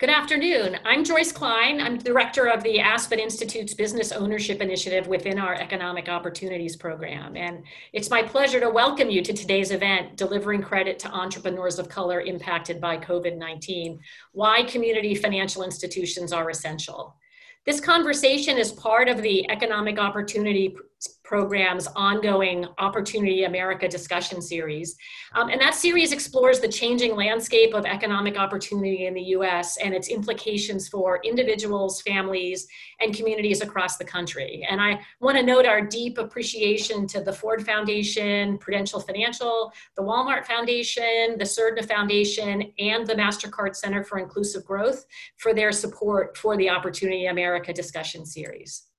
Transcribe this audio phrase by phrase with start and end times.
[0.00, 0.78] Good afternoon.
[0.86, 1.78] I'm Joyce Klein.
[1.78, 7.36] I'm director of the Aspen Institute's Business Ownership Initiative within our Economic Opportunities Program.
[7.36, 11.90] And it's my pleasure to welcome you to today's event, Delivering Credit to Entrepreneurs of
[11.90, 13.98] Color Impacted by COVID-19,
[14.32, 17.14] Why Community Financial Institutions Are Essential.
[17.66, 20.74] This conversation is part of the Economic Opportunity
[21.30, 24.96] program's ongoing Opportunity America discussion series.
[25.34, 29.94] Um, and that series explores the changing landscape of economic opportunity in the US and
[29.94, 32.66] its implications for individuals, families,
[32.98, 34.66] and communities across the country.
[34.68, 40.02] And I want to note our deep appreciation to the Ford Foundation, Prudential Financial, the
[40.02, 46.36] Walmart Foundation, the Surdna Foundation, and the MasterCard Center for Inclusive Growth for their support
[46.36, 48.89] for the Opportunity America discussion series.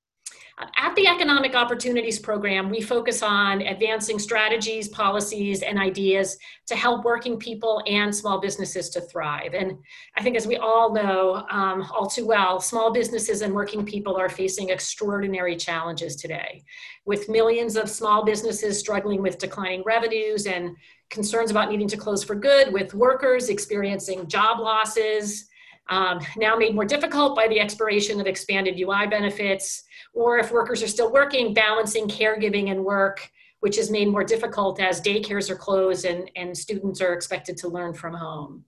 [0.57, 6.37] At the Economic Opportunities Program, we focus on advancing strategies, policies, and ideas
[6.67, 9.53] to help working people and small businesses to thrive.
[9.53, 9.77] And
[10.17, 14.17] I think, as we all know um, all too well, small businesses and working people
[14.17, 16.63] are facing extraordinary challenges today,
[17.05, 20.75] with millions of small businesses struggling with declining revenues and
[21.09, 25.47] concerns about needing to close for good, with workers experiencing job losses
[25.89, 30.83] um, now made more difficult by the expiration of expanded UI benefits, or if workers
[30.83, 33.29] are still working, balancing caregiving and work,
[33.61, 37.67] which is made more difficult as daycares are closed and, and students are expected to
[37.67, 38.65] learn from home.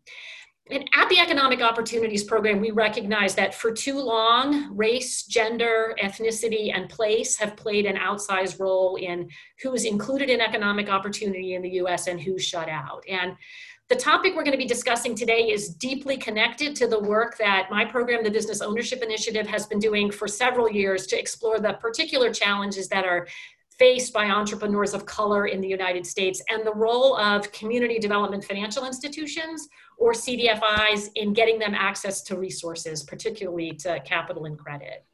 [0.71, 6.73] And at the Economic Opportunities Program, we recognize that for too long, race, gender, ethnicity,
[6.73, 9.29] and place have played an outsized role in
[9.61, 13.03] who's included in economic opportunity in the US and who's shut out.
[13.09, 13.35] And
[13.89, 17.67] the topic we're going to be discussing today is deeply connected to the work that
[17.69, 21.73] my program, the Business Ownership Initiative, has been doing for several years to explore the
[21.73, 23.27] particular challenges that are
[23.77, 28.43] faced by entrepreneurs of color in the United States and the role of community development
[28.43, 29.67] financial institutions
[29.97, 35.05] or CDFIs in getting them access to resources, particularly to capital and credit.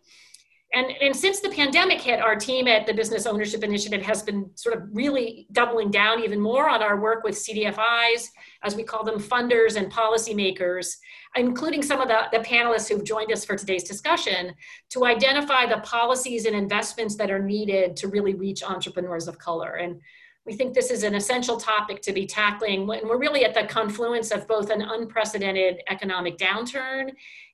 [0.71, 4.51] And, and since the pandemic hit, our team at the Business Ownership Initiative has been
[4.53, 8.27] sort of really doubling down even more on our work with CDFIs,
[8.61, 10.97] as we call them, funders and policymakers,
[11.35, 14.53] including some of the, the panelists who've joined us for today's discussion,
[14.89, 19.75] to identify the policies and investments that are needed to really reach entrepreneurs of color.
[19.75, 19.99] And
[20.45, 23.63] we think this is an essential topic to be tackling when we're really at the
[23.63, 27.11] confluence of both an unprecedented economic downturn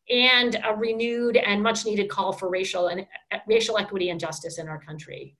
[0.09, 4.59] and a renewed and much needed call for racial and uh, racial equity and justice
[4.59, 5.35] in our country.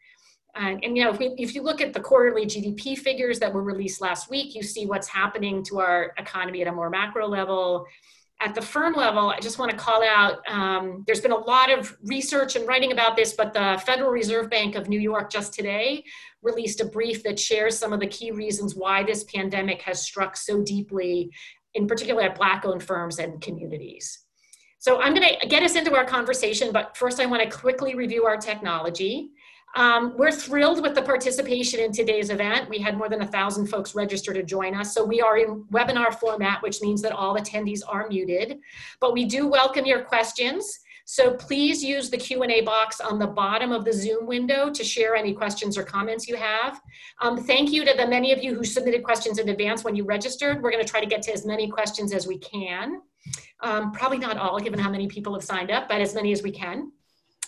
[0.56, 3.53] And, and you know, if, we, if you look at the quarterly GDP figures that
[3.53, 7.28] were released last week, you see what's happening to our economy at a more macro
[7.28, 7.86] level.
[8.42, 11.72] At the firm level, I just want to call out um, there's been a lot
[11.72, 15.53] of research and writing about this, but the Federal Reserve Bank of New York just
[15.53, 16.03] today
[16.42, 20.36] released a brief that shares some of the key reasons why this pandemic has struck
[20.36, 21.32] so deeply,
[21.76, 24.25] in particular at Black owned firms and communities.
[24.85, 27.96] So I'm going to get us into our conversation, but first I want to quickly
[27.96, 29.31] review our technology.
[29.75, 32.69] Um, we're thrilled with the participation in today's event.
[32.69, 34.94] We had more than a thousand folks register to join us.
[34.94, 38.59] So we are in webinar format, which means that all attendees are muted,
[39.00, 40.81] but we do welcome your questions.
[41.06, 45.16] So please use the Q&A box on the bottom of the Zoom window to share
[45.16, 46.79] any questions or comments you have.
[47.22, 50.03] Um, thank you to the many of you who submitted questions in advance when you
[50.06, 50.62] registered.
[50.62, 53.02] We're gonna try to get to as many questions as we can.
[53.62, 56.44] Um, probably not all, given how many people have signed up, but as many as
[56.44, 56.91] we can.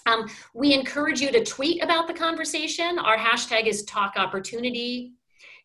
[0.07, 2.97] Um, we encourage you to tweet about the conversation.
[2.97, 5.13] Our hashtag is Talk Opportunity.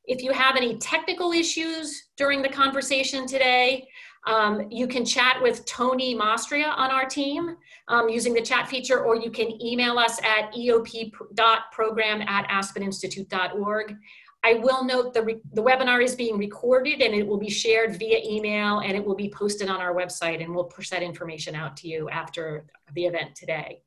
[0.04, 3.86] If you have any technical issues during the conversation today,
[4.26, 7.56] um, you can chat with Tony Mastria on our team
[7.88, 13.96] um, using the chat feature, or you can email us at eop.program at aspeninstitute.org.
[14.44, 18.18] I will note the, the webinar is being recorded and it will be shared via
[18.24, 21.76] email and it will be posted on our website and we'll push that information out
[21.78, 23.82] to you after the event today.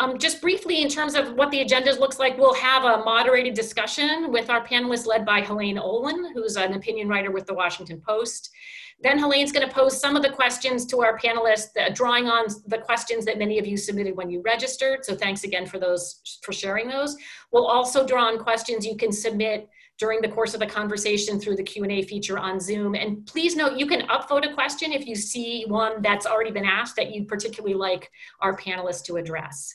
[0.00, 3.54] Um, just briefly, in terms of what the agenda looks like, we'll have a moderated
[3.54, 8.00] discussion with our panelists led by Helaine Olen, who's an opinion writer with the Washington
[8.00, 8.50] Post.
[9.00, 12.46] Then Helaine's going to pose some of the questions to our panelists, uh, drawing on
[12.66, 15.04] the questions that many of you submitted when you registered.
[15.04, 17.16] So thanks again for those for sharing those.
[17.52, 19.68] We'll also draw on questions you can submit
[19.98, 22.94] during the course of the conversation through the Q&A feature on Zoom.
[22.94, 26.64] And please note, you can upvote a question if you see one that's already been
[26.64, 28.10] asked that you'd particularly like
[28.40, 29.74] our panelists to address.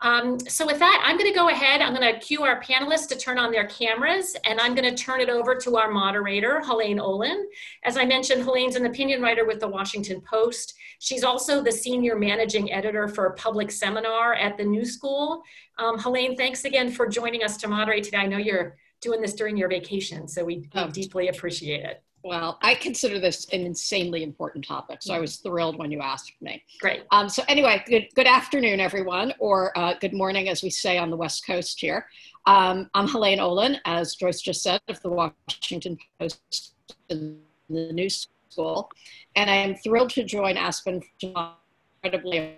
[0.00, 3.36] Um, so with that, I'm gonna go ahead, I'm gonna cue our panelists to turn
[3.36, 7.48] on their cameras and I'm gonna turn it over to our moderator, Helaine Olen.
[7.82, 10.74] As I mentioned, Helaine's an opinion writer with the Washington Post.
[11.00, 15.42] She's also the senior managing editor for a public seminar at the New School.
[15.78, 18.18] Um, Helaine, thanks again for joining us to moderate today.
[18.18, 20.90] I know you're doing this during your vacation, so we, we oh.
[20.90, 22.02] deeply appreciate it.
[22.24, 26.32] Well, I consider this an insanely important topic, so I was thrilled when you asked
[26.40, 26.62] me.
[26.80, 27.04] Great.
[27.12, 31.10] Um, so anyway, good, good afternoon, everyone, or uh, good morning, as we say on
[31.10, 32.06] the West Coast here.
[32.46, 36.74] Um, I'm Helaine Olen, as Joyce just said, of the Washington Post
[37.08, 37.38] and
[37.70, 38.90] the New School,
[39.36, 42.56] and I am thrilled to join Aspen incredibly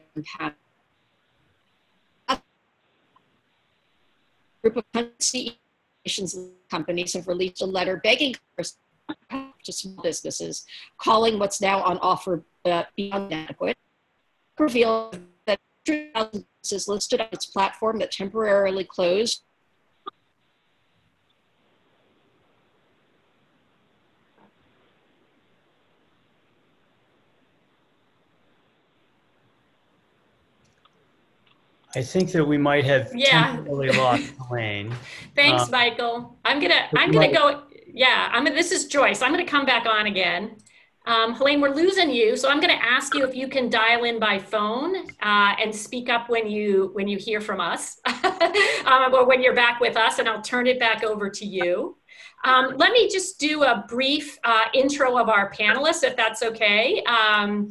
[4.62, 5.54] group of CEOs
[6.70, 8.34] companies have released a letter begging
[9.64, 10.64] to small businesses,
[10.98, 13.76] calling what's now on offer uh, beyond adequate.
[14.58, 15.58] Revealed that
[16.70, 19.42] is listed on its platform that temporarily closed
[31.94, 33.56] I think that we might have yeah.
[33.56, 34.94] temporarily lost Helaine.
[35.34, 36.38] Thanks, um, Michael.
[36.44, 37.64] I'm gonna I'm gonna go.
[37.92, 38.44] Yeah, I'm.
[38.44, 39.22] This is Joyce.
[39.22, 40.56] I'm gonna come back on again.
[41.06, 44.04] Um, Helaine, we're losing you, so I'm going to ask you if you can dial
[44.04, 47.98] in by phone uh, and speak up when you when you hear from us,
[48.84, 51.96] um, or when you're back with us, and I'll turn it back over to you.
[52.44, 57.02] Um, let me just do a brief uh, intro of our panelists, if that's okay.
[57.04, 57.68] Um,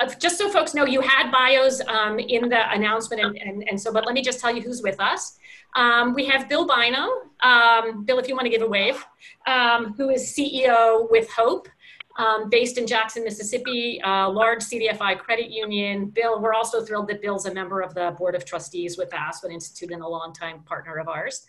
[0.00, 3.80] uh, just so folks know, you had bios um, in the announcement, and, and, and,
[3.80, 5.38] so, but let me just tell you who's with us.
[5.76, 7.08] Um, we have Bill Bynum.
[7.40, 9.04] Um, Bill, if you want to give a wave,
[9.46, 11.68] um, who is CEO with Hope.
[12.50, 16.06] based in Jackson, Mississippi, a large CDFI credit union.
[16.06, 19.20] Bill, we're also thrilled that Bill's a member of the Board of Trustees with the
[19.20, 21.48] Aspen Institute and a longtime partner of ours.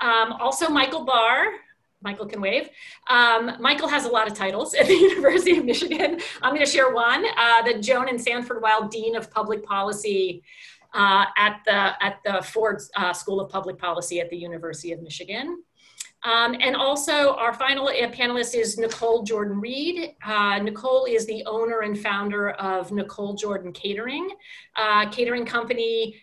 [0.00, 1.52] Um, also, Michael Barr,
[2.02, 2.70] Michael can wave.
[3.08, 6.20] Um, Michael has a lot of titles at the University of Michigan.
[6.42, 10.42] I'm going to share one, uh, the Joan and Sanford Weill Dean of Public Policy
[10.94, 15.02] uh, at, the, at the Ford uh, School of Public Policy at the University of
[15.02, 15.62] Michigan.
[16.22, 20.14] Um, and also our final uh, panelist is Nicole Jordan Reed.
[20.24, 24.28] Uh, Nicole is the owner and founder of Nicole Jordan Catering,
[24.76, 26.16] uh, catering company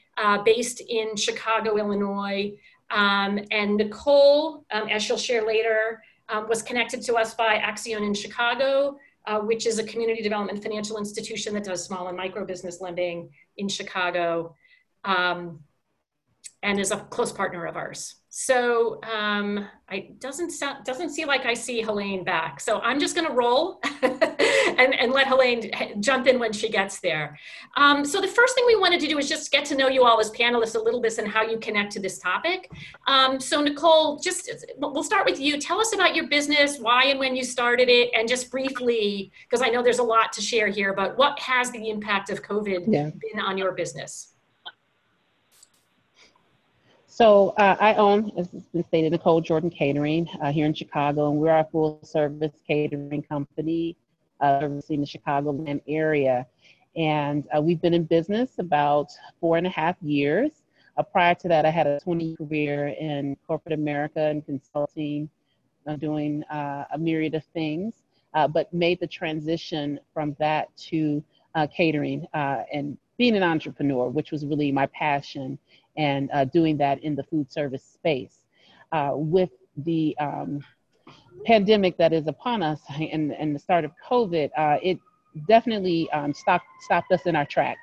[0.44, 2.52] based in Chicago, Illinois.
[2.90, 8.06] Um, and Nicole, um, as she'll share later, um, was connected to us by Accion
[8.06, 12.46] in Chicago, uh, which is a community development financial institution that does small and micro
[12.46, 14.56] business lending in Chicago,
[15.04, 15.60] um,
[16.64, 18.17] and is a close partner of ours.
[18.40, 22.60] So um, I doesn't sound, doesn't seem like I see Helaine back.
[22.60, 27.00] So I'm just going to roll and, and let Helaine jump in when she gets
[27.00, 27.36] there.
[27.78, 30.04] Um, so the first thing we wanted to do is just get to know you
[30.04, 32.70] all as panelists a little bit and how you connect to this topic.
[33.08, 35.60] Um, so Nicole, just we'll start with you.
[35.60, 39.64] Tell us about your business, why and when you started it, and just briefly, because
[39.66, 42.84] I know there's a lot to share here, but what has the impact of COVID
[42.88, 43.10] yeah.
[43.10, 44.36] been on your business?
[47.18, 51.32] So uh, I own, as has been stated, Nicole Jordan Catering uh, here in Chicago,
[51.32, 53.98] and we're a full service catering company
[54.40, 56.46] uh, servicing the Chicagoland area.
[56.96, 59.08] And uh, we've been in business about
[59.40, 60.52] four and a half years.
[60.96, 65.28] Uh, prior to that, I had a 20 career in corporate America and consulting,
[65.88, 67.96] uh, doing a myriad of things,
[68.54, 71.24] but made the transition from that to
[71.76, 75.58] catering and being an entrepreneur, which was really my passion
[75.98, 78.44] and uh, doing that in the food service space.
[78.92, 80.64] Uh, with the um,
[81.46, 82.80] pandemic that is upon us
[83.12, 85.00] and, and the start of COVID, uh, it
[85.48, 87.82] definitely um, stopped, stopped us in our tracks.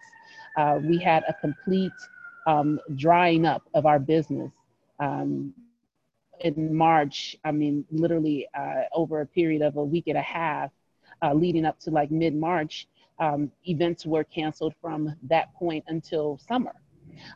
[0.56, 1.92] Uh, we had a complete
[2.46, 4.52] um, drying up of our business.
[5.00, 5.52] Um,
[6.40, 10.70] in March, I mean, literally uh, over a period of a week and a half,
[11.22, 16.38] uh, leading up to like mid March, um, events were canceled from that point until
[16.48, 16.74] summer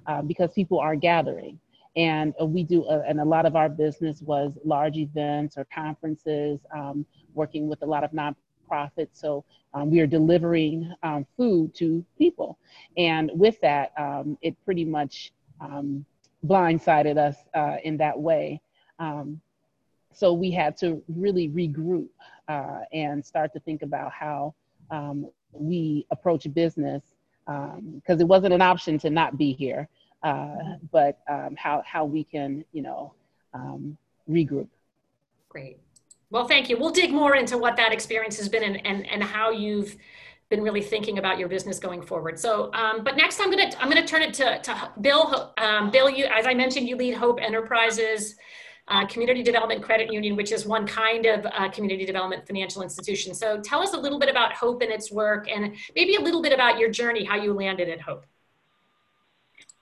[0.07, 1.59] uh, because people are gathering.
[1.97, 5.67] And uh, we do, uh, and a lot of our business was large events or
[5.75, 7.05] conferences, um,
[7.35, 9.15] working with a lot of nonprofits.
[9.15, 9.45] So
[9.75, 12.59] um, we are delivering um, food to people.
[12.97, 15.33] And with that, um, it pretty much
[16.47, 18.61] blindsided us uh, in that way.
[20.13, 22.09] So we had to really regroup
[22.49, 24.55] uh, and start to think about how
[25.53, 27.03] we approach business
[27.49, 29.89] because um, it wasn't an option to not be here,
[30.23, 33.15] uh, but um, how, how we can, you know,
[33.55, 33.97] um,
[34.29, 34.69] regroup.
[35.49, 35.79] Great.
[36.31, 36.77] Well, thank you.
[36.79, 39.97] We'll dig more into what that experience has been and, and, and how you've
[40.51, 42.39] been really thinking about your business going forward.
[42.39, 45.53] So, um, but next I'm gonna I'm gonna turn it to, to Bill.
[45.59, 48.37] Um, Bill, you as I mentioned, you lead Hope Enterprises
[48.89, 53.35] uh, Community Development Credit Union, which is one kind of uh, community development financial institution.
[53.35, 56.43] So tell us a little bit about Hope and its work and maybe a little
[56.43, 58.25] bit about your journey, how you landed at Hope.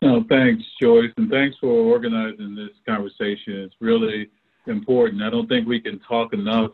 [0.02, 3.54] Oh, thanks, Joyce, and thanks for organizing this conversation.
[3.60, 4.28] It's really
[4.66, 5.22] important.
[5.22, 6.72] I don't think we can talk enough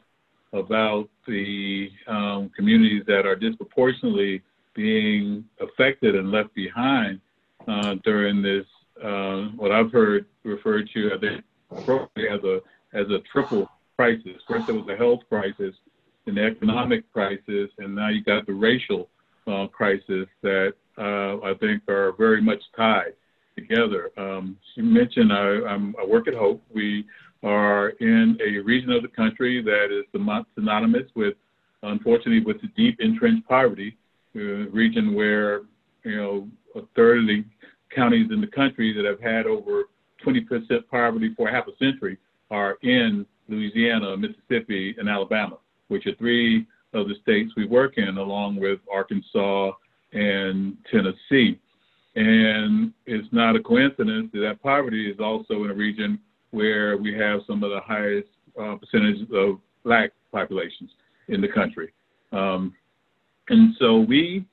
[0.53, 4.43] about the um, communities that are disproportionately
[4.75, 7.21] being affected and left behind
[7.69, 8.67] uh, during this,
[9.03, 11.45] uh, what I've heard referred to, I think,
[11.77, 12.61] as a
[12.95, 14.41] as a triple crisis.
[14.49, 15.75] First, there was a health crisis,
[16.27, 19.09] an economic crisis, and now you got the racial
[19.47, 23.15] uh, crisis that uh, I think are very much tied
[23.57, 24.11] together.
[24.17, 26.63] Um, you mentioned I, I work at Hope.
[26.75, 27.05] We
[27.43, 30.05] are in a region of the country that is
[30.55, 31.35] synonymous with,
[31.83, 33.97] unfortunately, with the deep entrenched poverty,
[34.35, 35.63] a region where
[36.05, 37.45] you know a third of the
[37.95, 39.85] counties in the country that have had over
[40.25, 42.19] 20% poverty for half a century
[42.51, 48.19] are in Louisiana, Mississippi, and Alabama, which are three of the states we work in,
[48.19, 49.73] along with Arkansas
[50.13, 51.59] and Tennessee.
[52.15, 56.19] And it's not a coincidence that, that poverty is also in a region
[56.51, 58.29] where we have some of the highest
[58.61, 60.91] uh, percentages of black populations
[61.29, 61.93] in the country.
[62.33, 62.75] Um,
[63.49, 64.45] and so we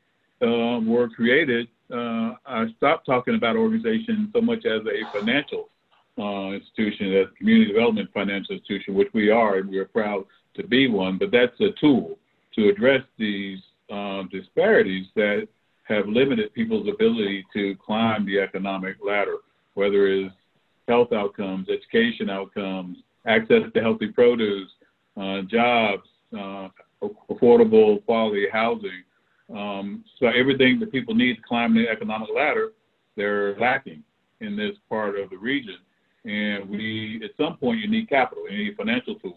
[0.41, 1.67] uh, were created.
[1.91, 5.69] Uh, I stopped talking about organization so much as a financial
[6.17, 10.25] uh, institution, as a community development financial institution, which we are, and we are proud
[10.55, 11.17] to be one.
[11.17, 12.17] But that's a tool
[12.55, 15.47] to address these um, disparities that
[15.83, 19.37] have limited people's ability to climb the economic ladder,
[19.73, 20.33] whether it's
[20.87, 24.69] health outcomes, education outcomes, access to healthy produce,
[25.17, 26.03] uh, jobs,
[26.37, 26.67] uh,
[27.29, 29.03] affordable quality housing.
[29.55, 32.71] Um, so everything that people need to climb the economic ladder,
[33.15, 34.03] they're lacking
[34.41, 35.77] in this part of the region.
[36.25, 39.35] And we, at some point, you need capital, you need financial tools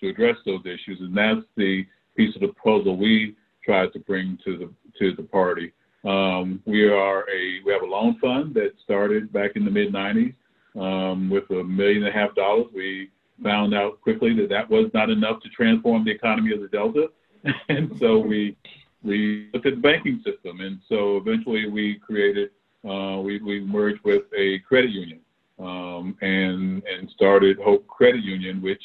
[0.00, 4.38] to address those issues, and that's the piece of the puzzle we try to bring
[4.44, 5.72] to the to the party.
[6.04, 9.92] Um, we are a we have a loan fund that started back in the mid
[9.92, 10.34] '90s
[10.78, 12.66] um, with a million and a half dollars.
[12.74, 13.10] We
[13.42, 17.08] found out quickly that that was not enough to transform the economy of the Delta,
[17.68, 18.56] and so we
[19.04, 22.50] we looked at the banking system, and so eventually we created
[22.88, 25.20] uh, we we merged with a credit union
[25.58, 28.82] um, and and started Hope Credit Union, which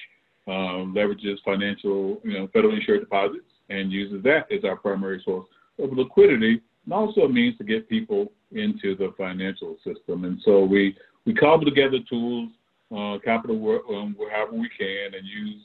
[0.47, 5.47] uh, leverages financial you know federally insured deposits and uses that as our primary source
[5.81, 10.25] of liquidity, and also a means to get people into the financial system.
[10.25, 10.95] And so we
[11.25, 12.49] we cobble together tools,
[12.95, 15.61] uh, capital work, um, however we can, and use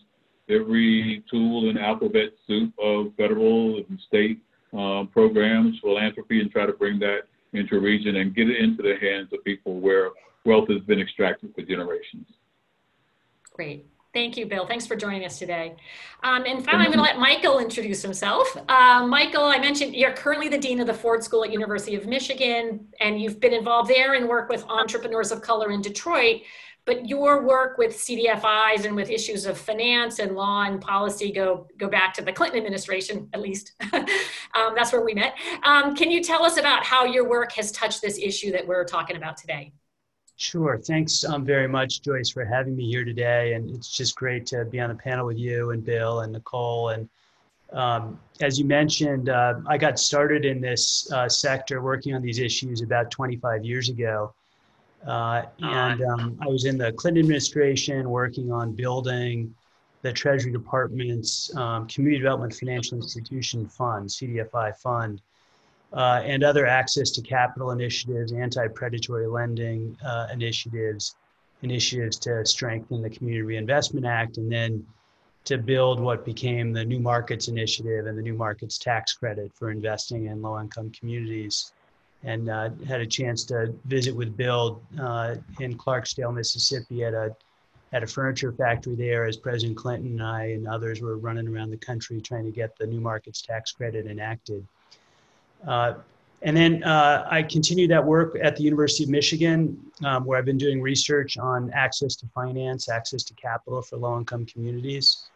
[0.48, 4.40] every tool in alphabet soup of federal and state
[4.76, 7.22] uh, programs, philanthropy, and try to bring that
[7.52, 10.10] into a region and get it into the hands of people where
[10.44, 12.26] wealth has been extracted for generations.
[13.52, 13.86] Great.
[14.12, 14.64] Thank you, Bill.
[14.64, 15.74] Thanks for joining us today.
[16.22, 18.56] Um, and finally, I'm going to let Michael introduce himself.
[18.68, 22.06] Uh, Michael, I mentioned you're currently the Dean of the Ford School at University of
[22.06, 26.42] Michigan, and you've been involved there and work with entrepreneurs of color in Detroit.
[26.86, 31.66] But your work with CDFIs and with issues of finance and law and policy go,
[31.78, 33.72] go back to the Clinton administration, at least.
[33.92, 35.34] um, that's where we met.
[35.62, 38.84] Um, can you tell us about how your work has touched this issue that we're
[38.84, 39.72] talking about today?
[40.36, 40.78] Sure.
[40.78, 43.54] Thanks um, very much, Joyce, for having me here today.
[43.54, 46.90] And it's just great to be on the panel with you and Bill and Nicole.
[46.90, 47.08] And
[47.72, 52.40] um, as you mentioned, uh, I got started in this uh, sector working on these
[52.40, 54.34] issues about 25 years ago.
[55.06, 59.54] Uh, and um, I was in the Clinton administration working on building
[60.02, 65.20] the Treasury Department's um, Community Development Financial Institution Fund, CDFI fund
[65.94, 71.16] uh, and other access to capital initiatives, anti-predatory lending uh, initiatives,
[71.62, 74.84] initiatives to strengthen the Community Reinvestment Act, and then
[75.44, 79.70] to build what became the New Markets Initiative and the New Markets Tax Credit for
[79.70, 81.73] investing in low-income communities.
[82.24, 87.36] And uh, had a chance to visit with Bill uh, in Clarksdale, Mississippi, at a
[87.92, 91.70] at a furniture factory there as President Clinton and I and others were running around
[91.70, 94.66] the country trying to get the New Markets Tax Credit enacted.
[95.66, 95.94] Uh,
[96.42, 100.44] and then uh, I continued that work at the University of Michigan, um, where I've
[100.44, 105.26] been doing research on access to finance, access to capital for low income communities.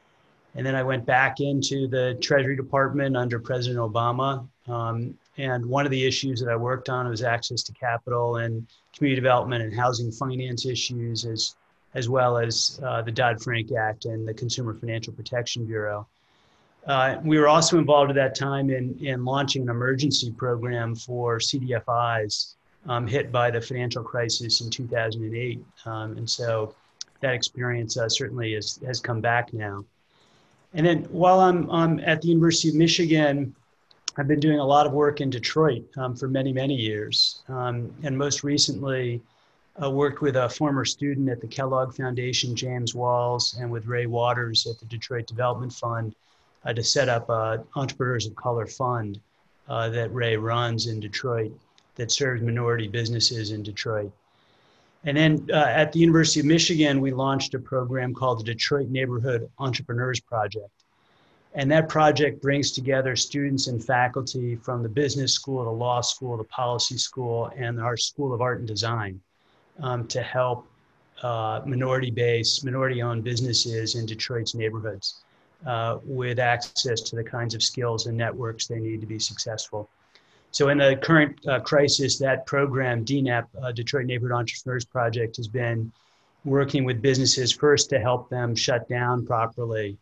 [0.55, 4.47] And then I went back into the Treasury Department under President Obama.
[4.67, 8.67] Um, and one of the issues that I worked on was access to capital and
[8.95, 11.55] community development and housing finance issues, as,
[11.95, 16.07] as well as uh, the Dodd Frank Act and the Consumer Financial Protection Bureau.
[16.87, 21.39] Uh, we were also involved at that time in, in launching an emergency program for
[21.39, 22.55] CDFIs
[22.89, 25.63] um, hit by the financial crisis in 2008.
[25.87, 26.75] Um, and so
[27.21, 29.85] that experience uh, certainly is, has come back now.
[30.75, 33.55] And then while I'm, I'm at the University of Michigan,
[34.19, 37.43] I've been doing a lot of work in Detroit um, for many, many years.
[37.49, 39.23] Um, and most recently,
[39.81, 44.07] uh, worked with a former student at the Kellogg Foundation, James Walls, and with Ray
[44.07, 46.17] Waters at the Detroit Development Fund
[46.65, 49.21] uh, to set up a Entrepreneurs of Color Fund
[49.69, 51.53] uh, that Ray runs in Detroit
[51.95, 54.11] that serves minority businesses in Detroit.
[55.05, 58.89] And then uh, at the University of Michigan, we launched a program called the Detroit
[58.89, 60.71] Neighborhood Entrepreneurs Project.
[61.55, 66.37] And that project brings together students and faculty from the business school, the law school,
[66.37, 69.21] the policy school, and our School of Art and Design
[69.81, 70.67] um, to help
[71.23, 75.23] uh, minority based, minority owned businesses in Detroit's neighborhoods
[75.67, 79.89] uh, with access to the kinds of skills and networks they need to be successful.
[80.51, 85.49] So, in the current uh, crisis, that program, DNEP, uh, Detroit Neighborhood Entrepreneurs Project, has
[85.49, 85.93] been
[86.45, 89.99] working with businesses first to help them shut down properly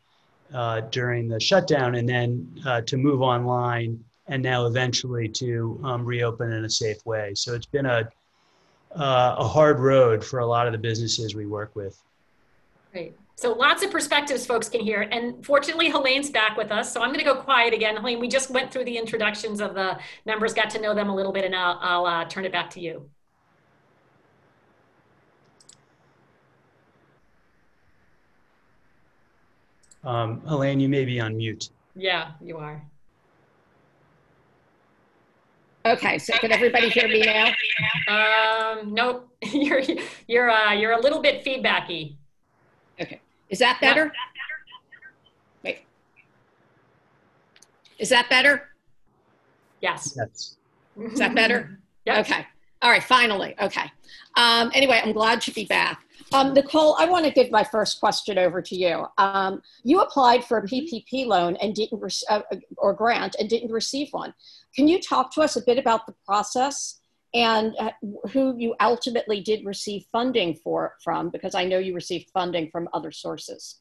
[0.54, 6.04] uh, during the shutdown and then uh, to move online and now eventually to um,
[6.04, 7.32] reopen in a safe way.
[7.34, 8.08] So, it's been a
[8.96, 12.02] uh, a hard road for a lot of the businesses we work with.
[12.92, 13.14] Great.
[13.38, 15.02] So lots of perspectives folks can hear.
[15.02, 16.90] And fortunately, Helaine's back with us.
[16.90, 17.96] So I'm going to go quiet again.
[17.96, 21.14] Helaine, we just went through the introductions of the members, got to know them a
[21.14, 23.10] little bit, and I'll, I'll uh, turn it back to you.
[30.06, 31.70] Um, Helaine, you may be on mute.
[31.96, 32.80] Yeah, you are.
[35.84, 37.52] Okay, so can everybody hear me now?
[38.08, 39.82] Um, nope, you're
[40.28, 42.16] you're uh, you're a little bit feedbacky.
[43.00, 43.20] Okay,
[43.50, 44.12] is that better?
[45.64, 45.80] Wait,
[47.98, 48.68] is that better?
[49.80, 50.16] Yes.
[50.16, 50.56] Yes.
[51.12, 51.80] Is that better?
[52.06, 52.18] Yep.
[52.18, 52.46] Okay.
[52.82, 53.02] All right.
[53.02, 53.54] Finally.
[53.60, 53.90] Okay.
[54.36, 56.02] Um, anyway, I'm glad to be back.
[56.32, 59.06] Um, Nicole, I want to give my first question over to you.
[59.16, 62.42] Um, you applied for a PPP loan and didn't re- uh,
[62.78, 64.34] or grant and didn't receive one.
[64.74, 67.00] Can you talk to us a bit about the process
[67.32, 67.92] and uh,
[68.32, 71.30] who you ultimately did receive funding for from?
[71.30, 73.80] Because I know you received funding from other sources.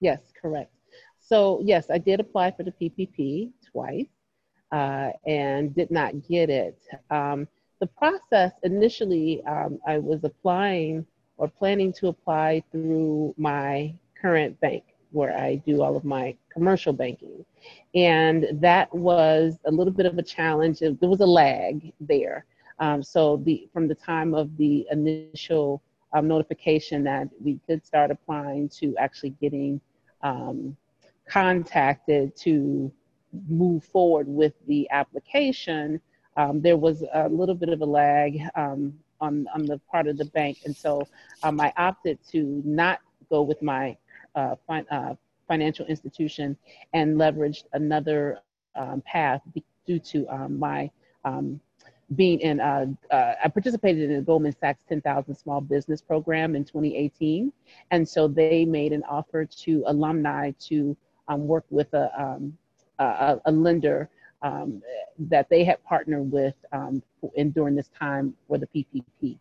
[0.00, 0.74] Yes, correct.
[1.20, 4.08] So yes, I did apply for the PPP twice
[4.72, 6.78] uh, and did not get it.
[7.10, 7.46] Um,
[7.80, 14.84] the process initially, um, I was applying or planning to apply through my current bank
[15.10, 17.44] where I do all of my commercial banking.
[17.94, 20.80] And that was a little bit of a challenge.
[20.80, 22.46] There was a lag there.
[22.78, 25.82] Um, so the from the time of the initial
[26.14, 29.80] um, notification that we could start applying to actually getting
[30.22, 30.76] um,
[31.28, 32.92] contacted to
[33.48, 36.00] move forward with the application,
[36.36, 40.16] um, there was a little bit of a lag um, on, on the part of
[40.16, 40.58] the bank.
[40.64, 41.06] And so
[41.42, 43.96] um, I opted to not go with my
[44.34, 45.14] uh, fi- uh,
[45.48, 46.56] financial institution
[46.92, 48.38] and leveraged another
[48.74, 49.42] um, path
[49.86, 50.90] due to um, my
[51.24, 51.60] um,
[52.16, 56.64] being in, uh, uh, I participated in the Goldman Sachs 10,000 Small Business Program in
[56.64, 57.52] 2018.
[57.90, 60.96] And so they made an offer to alumni to
[61.28, 62.56] um, work with a, um,
[62.98, 64.08] a, a, lender
[64.42, 64.82] um,
[65.18, 67.02] that they had partnered with um,
[67.34, 69.38] in, during this time for the PPP.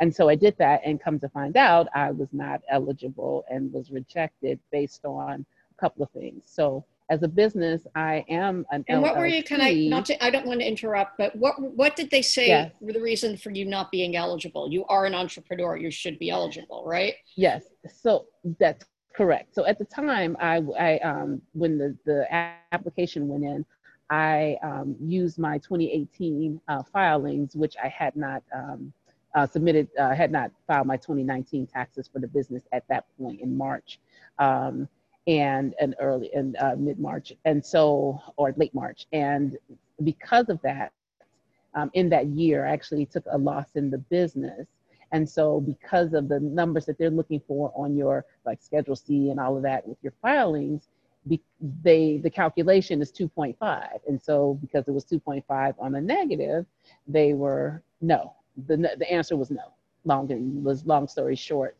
[0.00, 3.72] And so I did that, and come to find out, I was not eligible and
[3.72, 5.44] was rejected based on
[5.76, 6.44] a couple of things.
[6.46, 9.42] So as a business, I am an And what were you?
[9.42, 10.06] Can I not?
[10.06, 12.72] To, I don't want to interrupt, but what what did they say yes.
[12.80, 14.70] were the reason for you not being eligible?
[14.70, 15.76] You are an entrepreneur.
[15.76, 17.14] You should be eligible, right?
[17.36, 17.64] Yes.
[18.00, 18.26] So
[18.58, 19.54] that's correct.
[19.54, 22.26] So at the time, I, I um, when the the
[22.72, 23.64] application went in,
[24.10, 28.92] I um, used my 2018 uh, filings, which I had not um,
[29.34, 33.40] uh, submitted, uh, had not filed my 2019 taxes for the business at that point
[33.40, 33.98] in March,
[34.38, 34.88] um,
[35.26, 39.56] and and early and uh, mid March, and so or late March, and
[40.02, 40.92] because of that,
[41.74, 44.66] um, in that year, I actually took a loss in the business.
[45.14, 49.30] And so, because of the numbers that they're looking for on your like Schedule C
[49.30, 50.88] and all of that with your filings,
[51.28, 51.40] be,
[51.82, 56.66] they the calculation is 2.5 and so because it was 2.5 on a negative
[57.06, 58.34] they were no.
[58.66, 59.72] The, the answer was no.
[60.04, 60.28] Long
[60.64, 61.76] was long story short.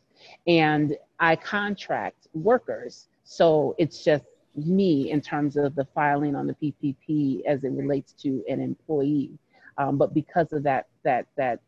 [0.47, 3.09] And i contract workers.
[3.25, 4.23] So it's just
[4.55, 9.37] me in terms of the filing on the ppp as it relates to an employee.
[9.77, 11.59] Um, but because of that that that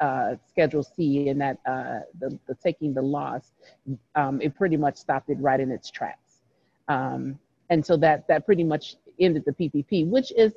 [0.00, 3.52] uh, Schedule C and that uh, the, the taking the loss,
[4.14, 6.42] um, it pretty much stopped it right in its tracks.
[6.88, 7.38] Um,
[7.70, 10.52] and so that that pretty much ended the PPP, which is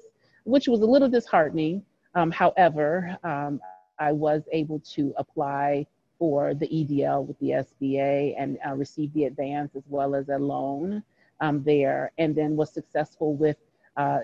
[0.45, 1.83] which was a little disheartening.
[2.15, 3.62] Um, however, um,
[3.99, 5.86] I was able to apply
[6.19, 10.38] for the EIDL with the SBA and uh, receive the advance as well as a
[10.38, 11.03] loan
[11.39, 13.57] um, there, and then was successful with
[13.97, 14.19] uh,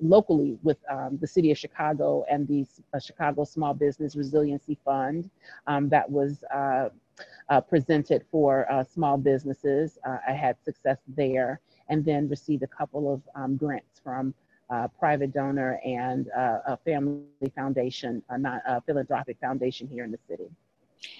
[0.00, 5.30] locally with um, the city of Chicago and the uh, Chicago Small Business Resiliency Fund
[5.66, 6.88] um, that was uh,
[7.48, 9.98] uh, presented for uh, small businesses.
[10.06, 14.34] Uh, I had success there and then received a couple of um, grants from
[14.70, 17.24] uh, private donor and a family
[17.56, 20.48] foundation, a, not, a philanthropic foundation here in the city.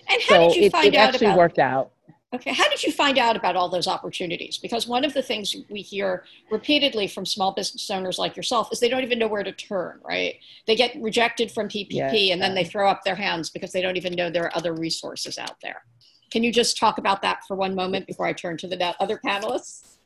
[0.08, 1.90] And how so did you it, find it out actually about- worked out.
[2.32, 4.56] Okay, how did you find out about all those opportunities?
[4.56, 8.78] Because one of the things we hear repeatedly from small business owners like yourself is
[8.78, 10.36] they don't even know where to turn, right?
[10.68, 12.30] They get rejected from PPP yes.
[12.30, 14.74] and then they throw up their hands because they don't even know there are other
[14.74, 15.82] resources out there.
[16.30, 19.18] Can you just talk about that for one moment before I turn to the other
[19.24, 19.96] panelists?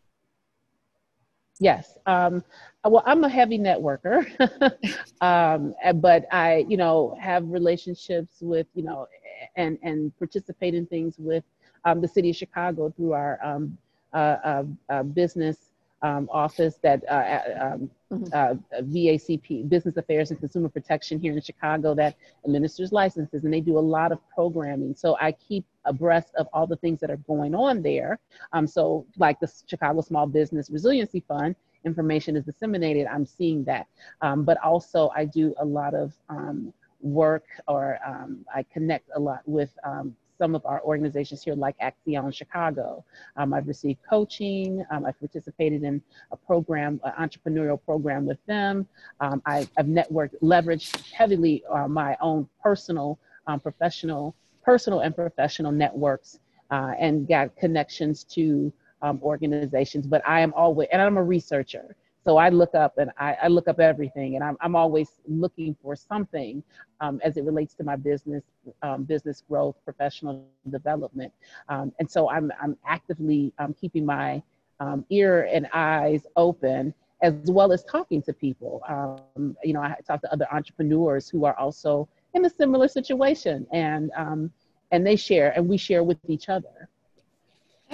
[1.61, 1.99] Yes.
[2.07, 2.43] Um,
[2.85, 4.27] well, I'm a heavy networker,
[5.21, 9.09] um, but I, you know, have relationships with, you know,
[9.57, 11.45] and and participate in things with
[11.85, 13.77] um, the city of Chicago through our um,
[14.13, 15.71] uh, uh, uh, business
[16.05, 18.25] um, office that uh, uh, um, mm-hmm.
[18.33, 23.63] uh, BACP, Business Affairs and Consumer Protection here in Chicago that administers licenses and they
[23.63, 24.95] do a lot of programming.
[24.95, 28.19] So I keep abreast of all the things that are going on there.
[28.53, 33.87] Um, so like the Chicago Small Business Resiliency Fund, information is disseminated, I'm seeing that.
[34.21, 39.21] Um, but also I do a lot of um, work or um, I connect a
[39.21, 43.05] lot with um, some of our organizations here, like Accion Chicago.
[43.37, 44.85] Um, I've received coaching.
[44.91, 48.87] Um, I've participated in a program, an entrepreneurial program with them.
[49.21, 55.73] Um, I, have networked, leveraged heavily uh, my own personal, um, professional, personal and professional
[55.73, 56.39] networks,
[56.71, 60.07] uh, and got connections to um, organizations.
[60.07, 61.95] But I am always, and I'm a researcher.
[62.25, 65.77] So I look up and I, I look up everything, and I'm, I'm always looking
[65.83, 66.63] for something
[67.01, 68.43] um, as it relates to my business,
[68.83, 71.33] um, business growth, professional development.
[71.69, 74.43] Um, and so I'm, I'm actively um, keeping my
[74.81, 78.83] um, ear and eyes open as well as talking to people.
[78.89, 83.67] Um, you know, I talk to other entrepreneurs who are also in a similar situation,
[83.73, 84.11] and
[84.91, 86.89] and they share, and we share with each other.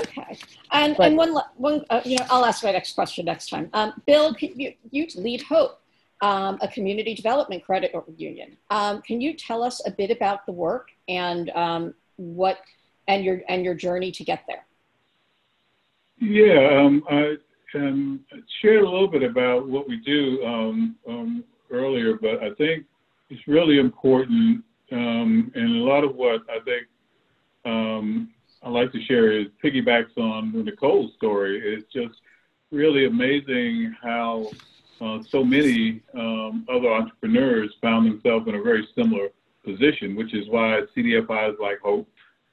[0.01, 0.39] Okay,
[0.73, 3.69] and but, and one one uh, you know I'll ask my next question next time.
[3.73, 5.81] Um, Bill, you, you lead Hope,
[6.23, 8.57] um, a community development credit union.
[8.71, 12.59] Um, can you tell us a bit about the work and um, what
[13.09, 14.65] and your and your journey to get there?
[16.19, 17.37] Yeah, um, I
[17.75, 18.21] um,
[18.61, 20.43] shared a little bit about what we do
[21.71, 22.85] earlier, but I think
[23.31, 26.87] it's really important, and a lot of what I think
[28.63, 31.61] I'd like to share is piggybacks on Nicole's story.
[31.65, 32.21] It's just
[32.71, 34.51] really amazing how
[35.01, 39.29] uh, so many um, other entrepreneurs found themselves in a very similar
[39.65, 42.07] position, which is why CDFIs like Hope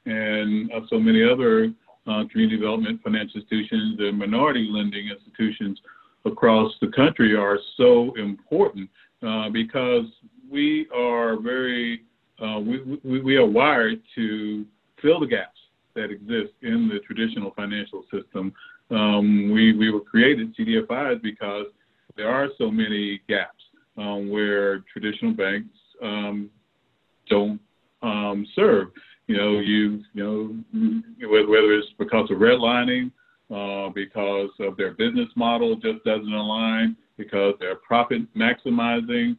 [0.05, 1.73] and uh, so many other
[2.07, 5.81] uh, community development financial institutions and minority lending institutions
[6.23, 8.89] across the country are so important
[9.23, 10.05] uh, because
[10.49, 12.03] we are very,
[12.41, 14.65] uh, we, we, we are wired to
[15.01, 15.59] fill the gaps
[15.97, 18.53] that exist in the traditional financial system.
[18.89, 21.65] Um, we, we were created CDFIs because
[22.15, 23.63] there are so many gaps
[23.97, 26.49] um, where traditional banks um,
[27.29, 27.59] don't
[28.01, 28.87] um, serve.
[29.27, 33.11] You know, you you know whether it's because of redlining,
[33.53, 39.35] uh, because of their business model just doesn't align, because they're profit maximizing,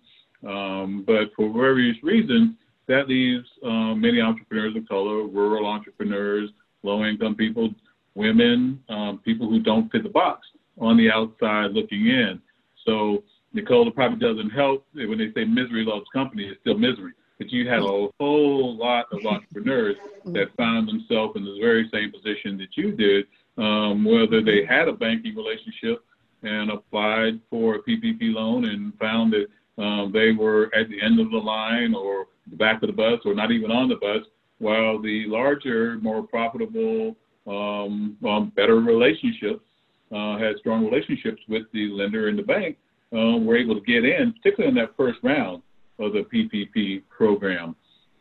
[0.46, 2.50] um, but for various reasons,
[2.88, 6.50] that leaves um, many entrepreneurs of color, rural entrepreneurs,
[6.82, 7.70] low income people,
[8.14, 10.46] women, um, people who don't fit the box
[10.80, 12.40] on the outside looking in.
[12.86, 13.22] So,
[13.52, 17.12] Nicole, it probably doesn't help when they say misery loves company, it's still misery.
[17.38, 22.10] But you had a whole lot of entrepreneurs that found themselves in the very same
[22.10, 26.04] position that you did, um, whether they had a banking relationship
[26.42, 29.46] and applied for a PPP loan and found that
[29.82, 33.20] um, they were at the end of the line or the back of the bus
[33.24, 34.24] or not even on the bus,
[34.58, 39.64] while the larger, more profitable, um, um, better relationships,
[40.12, 42.76] uh, had strong relationships with the lender and the bank,
[43.12, 45.62] uh, were able to get in, particularly in that first round
[45.98, 47.74] of the PPP program.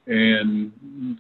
[0.07, 0.71] And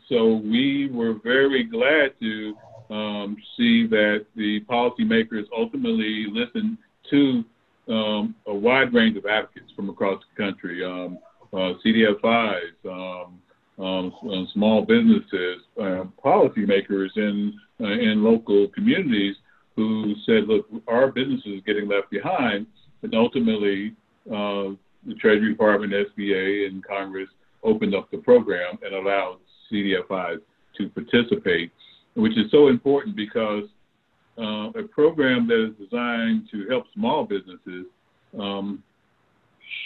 [0.07, 2.55] so we were very glad to
[2.89, 6.77] um, see that the policymakers ultimately listened
[7.09, 7.43] to
[7.89, 11.19] um, a wide range of advocates from across the country, um,
[11.53, 13.39] uh, CDFIs, um,
[13.79, 19.35] um, small businesses, uh, policymakers in uh, in local communities
[19.75, 22.65] who said, "Look, our business is getting left behind,"
[23.03, 23.93] and ultimately
[24.27, 24.73] uh,
[25.05, 27.29] the Treasury Department, SBA, and Congress
[27.63, 29.37] opened up the program and allowed
[29.71, 30.39] CDFIs
[30.77, 31.71] to participate,
[32.15, 33.63] which is so important because
[34.37, 37.85] uh, a program that is designed to help small businesses
[38.39, 38.83] um,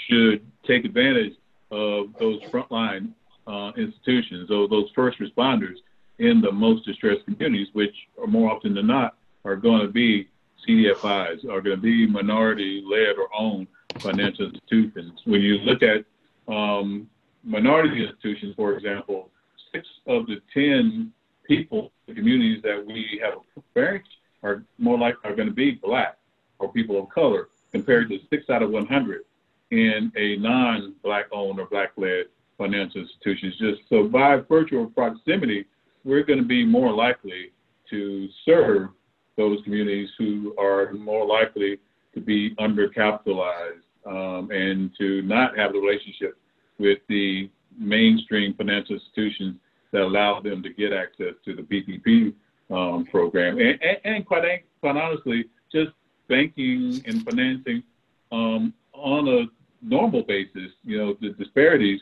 [0.08, 1.34] should take advantage
[1.72, 3.12] of those frontline
[3.48, 5.78] uh, institutions, or those first responders
[6.20, 10.28] in the most distressed communities, which are more often than not are going to be
[10.68, 13.68] CDFIs, are going to be minority-led or owned
[14.00, 15.20] financial institutions.
[15.26, 16.06] When you look at
[16.48, 17.10] um,
[17.44, 19.30] minority institutions, for example,
[19.74, 21.12] six of the 10
[21.44, 23.40] people, the communities that we have
[23.74, 24.10] banks
[24.44, 26.18] are more likely are going to be black
[26.60, 29.24] or people of color compared to six out of 100
[29.72, 32.26] in a non-black owned or black-led
[32.58, 33.56] financial institutions.
[33.58, 35.66] Just so by virtue of proximity,
[36.04, 37.52] we're going to be more likely
[37.90, 38.90] to serve
[39.38, 41.80] those communities who are more likely
[42.14, 46.38] to be undercapitalized um, and to not have the relationship
[46.78, 49.56] with the mainstream financial institutions
[49.92, 52.34] that allow them to get access to the PPP
[52.76, 53.58] um, program.
[53.60, 55.92] And, and, and, quite, quite honestly, just
[56.28, 57.84] banking and financing
[58.32, 59.46] um, on a
[59.82, 62.02] normal basis, you know, the disparities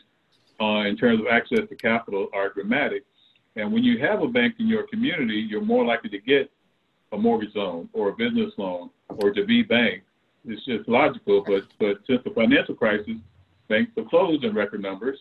[0.60, 3.04] uh, in terms of access to capital are dramatic.
[3.56, 6.50] And when you have a bank in your community, you're more likely to get
[7.12, 10.06] a mortgage loan or a business loan or to be banked.
[10.44, 11.42] It's just logical.
[11.46, 13.16] But but since the financial crisis,
[13.68, 15.18] banks have closed in record numbers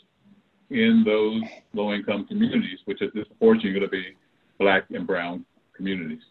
[0.70, 1.42] in those
[1.74, 4.16] low-income communities, which is disproportionately going to be
[4.60, 5.44] black and brown
[5.76, 6.22] communities.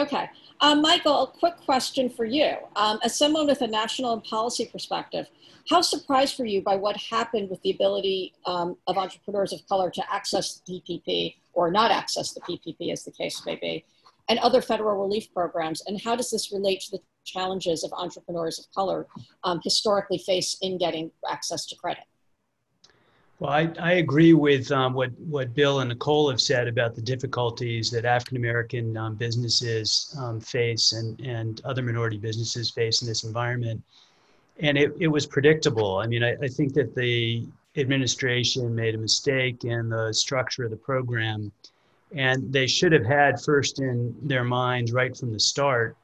[0.00, 0.30] Okay.
[0.62, 2.54] Um, Michael, a quick question for you.
[2.74, 5.28] Um, as someone with a national and policy perspective,
[5.68, 9.90] how surprised were you by what happened with the ability um, of entrepreneurs of color
[9.90, 13.84] to access the PPP or not access the PPP, as the case may be,
[14.30, 15.82] and other federal relief programs?
[15.86, 19.06] And how does this relate to the challenges of entrepreneurs of color
[19.44, 22.04] um, historically face in getting access to credit?
[23.40, 27.00] Well, I, I agree with um, what, what Bill and Nicole have said about the
[27.00, 33.08] difficulties that African American um, businesses um, face and, and other minority businesses face in
[33.08, 33.82] this environment.
[34.58, 35.96] And it, it was predictable.
[35.96, 37.46] I mean, I, I think that the
[37.78, 41.50] administration made a mistake in the structure of the program.
[42.14, 45.96] And they should have had first in their minds right from the start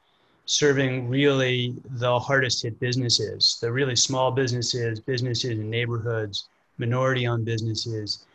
[0.47, 6.47] serving really the hardest hit businesses, the really small businesses, businesses in neighborhoods,
[6.77, 8.25] minority owned businesses.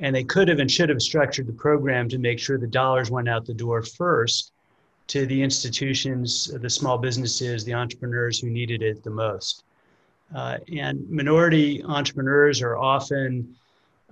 [0.00, 3.10] And they could have and should have structured the program to make sure the dollars
[3.10, 4.52] went out the door first
[5.08, 9.64] to the institutions, the small businesses, the entrepreneurs who needed it the most.
[10.34, 13.54] Uh, and minority entrepreneurs are often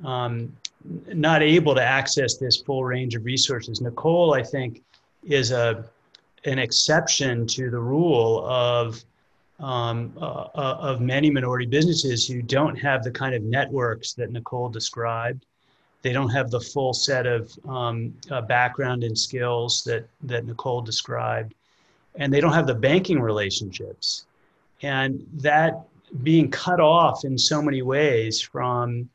[0.05, 0.55] um,
[1.15, 3.81] not able to access this full range of resources.
[3.81, 4.83] Nicole, I think,
[5.25, 5.85] is a
[6.47, 9.05] an exception to the rule of
[9.61, 14.31] um, uh, uh, of many minority businesses who don't have the kind of networks that
[14.31, 15.45] Nicole described.
[16.03, 20.81] They don't have the full set of um, uh, background and skills that that Nicole
[20.81, 21.55] described,
[22.15, 24.25] and they don't have the banking relationships,
[24.83, 25.83] and that
[26.23, 29.09] being cut off in so many ways from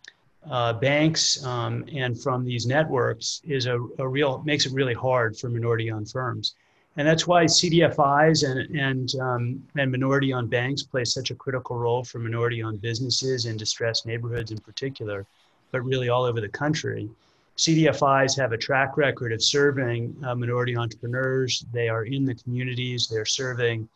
[0.49, 5.35] uh, banks um, and from these networks is a, a real makes it really hard
[5.35, 6.53] for minority-owned firms
[6.97, 12.03] and that's why CDFIs and and um, and minority-owned banks play such a critical role
[12.03, 15.25] for minority-owned businesses in distressed neighborhoods in particular,
[15.71, 17.09] but really all over the country.
[17.57, 21.65] CDFIs have a track record of serving uh, minority entrepreneurs.
[21.71, 23.87] They are in the communities they're serving,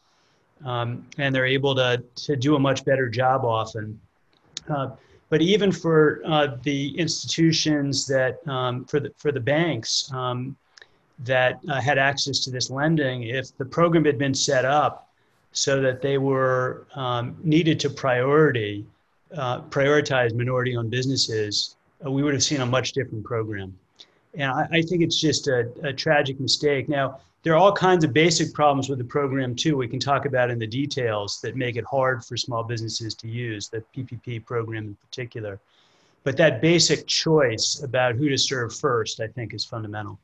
[0.65, 3.99] um, and they're able to to do a much better job often.
[4.67, 4.89] Uh,
[5.29, 10.57] but even for uh, the institutions that um, for the for the banks um,
[11.25, 15.09] that uh, had access to this lending, if the program had been set up
[15.51, 18.85] so that they were um, needed to priority
[19.35, 23.77] uh, prioritize minority-owned businesses, uh, we would have seen a much different program.
[24.33, 26.89] And I, I think it's just a, a, tragic mistake.
[26.89, 29.77] Now, there are all kinds of basic problems with the program too.
[29.77, 33.27] We can talk about in the details that make it hard for small businesses to
[33.27, 35.59] use the PPP program in particular.
[36.23, 40.19] But that basic choice about who to serve first, I think, is fundamental.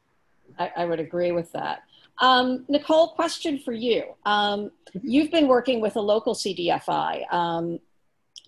[0.58, 1.84] I, I would agree with that.
[2.20, 4.04] Um, Nicole, question for you.
[4.26, 7.80] Um, you've been working with a local CDFI, um,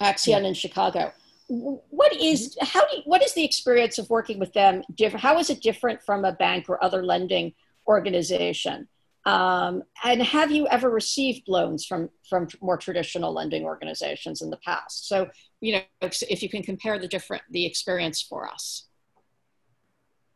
[0.02, 1.12] Accion in Chicago.
[1.50, 4.84] What is how do you, what is the experience of working with them?
[4.96, 5.22] Different?
[5.22, 7.54] How is it different from a bank or other lending
[7.88, 8.88] organization?
[9.26, 14.58] Um, and have you ever received loans from from more traditional lending organizations in the
[14.58, 15.08] past?
[15.08, 15.30] So
[15.62, 18.88] you know, if, if you can compare the different the experience for us.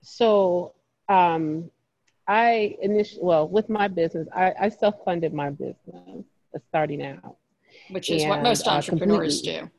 [0.01, 0.73] So
[1.09, 1.69] um,
[2.27, 6.25] I initially, well, with my business, I, I self-funded my business
[6.69, 7.37] starting out.
[7.89, 9.71] Which is and, what most uh, entrepreneurs uh, do.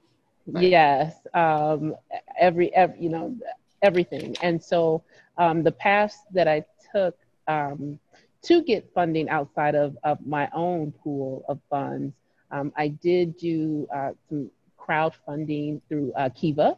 [0.47, 0.69] Right.
[0.69, 1.15] Yes.
[1.35, 1.95] Um,
[2.39, 3.37] every, every, you know,
[3.81, 4.37] everything.
[4.43, 5.03] And so
[5.39, 7.17] um, the paths that I took
[7.49, 7.99] um,
[8.43, 12.15] to get funding outside of, of my own pool of funds,
[12.51, 16.77] um, I did do uh, some crowdfunding through uh, Kiva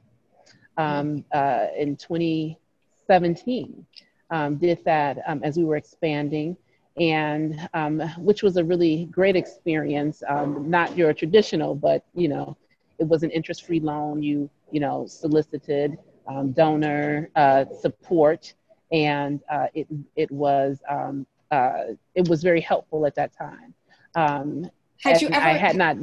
[0.77, 3.87] um, uh, in 2017.
[4.31, 6.57] Um, did that um, as we were expanding,
[6.99, 10.23] and um, which was a really great experience.
[10.29, 12.57] Um, not your traditional, but you know,
[12.99, 14.23] it was an interest-free loan.
[14.23, 18.55] You you know solicited um, donor uh, support,
[18.93, 23.75] and uh, it it was um, uh, it was very helpful at that time.
[25.03, 25.37] had you ever?
[25.37, 25.97] I had not.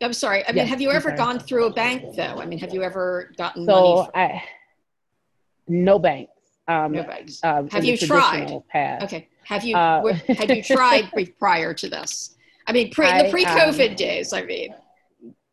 [0.00, 0.44] I'm sorry.
[0.44, 2.40] I mean, Yes, have you ever gone through a bank though?
[2.40, 4.42] I mean, have you ever gotten So money from I
[5.68, 6.32] no banks.
[6.68, 8.62] Um, uh, Have you tried?
[8.68, 9.02] Path.
[9.04, 9.28] Okay.
[9.44, 12.36] Have you Uh, were- had you tried pre- prior to this?
[12.66, 14.32] I mean, pre I, the pre-COVID um, days.
[14.34, 14.74] I mean,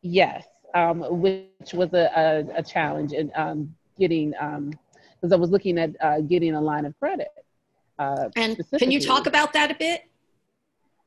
[0.02, 5.80] Yes, um, which was a, a, a challenge in um, getting, because I was looking
[5.80, 7.30] at uh, getting a line of credit.
[7.98, 10.04] Uh, and can you talk about that a bit?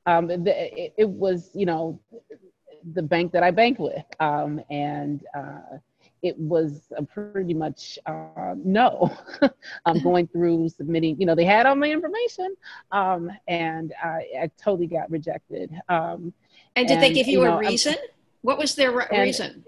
[0.06, 2.00] um, the, it, it was, you know,
[2.94, 5.78] the bank that I bank with, um, and uh,
[6.22, 9.10] it was a pretty much uh, no.
[9.86, 12.54] I'm going through submitting, you know, they had all my information,
[12.92, 15.70] um, and I, I totally got rejected.
[15.88, 16.32] Um,
[16.76, 17.94] And did they give you, you a know, I'm- reason?
[18.42, 19.64] what was their re- and- reason?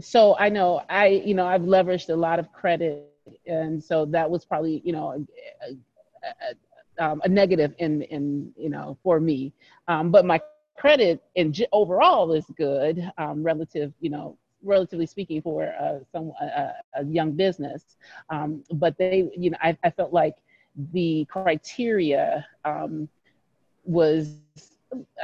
[0.00, 3.08] so I know I, you know, I've leveraged a lot of credit,
[3.46, 5.74] and so that was probably, you know, a, a,
[6.50, 9.52] a, um, a negative in, in, you know, for me.
[9.88, 10.40] Um, but my
[10.84, 16.72] credit ge- overall is good, um, relative, you know, relatively speaking for uh, some a,
[16.96, 17.96] a young business.
[18.30, 20.36] Um, but they, you know, I, I felt like
[20.92, 23.08] the criteria um,
[23.84, 24.36] was,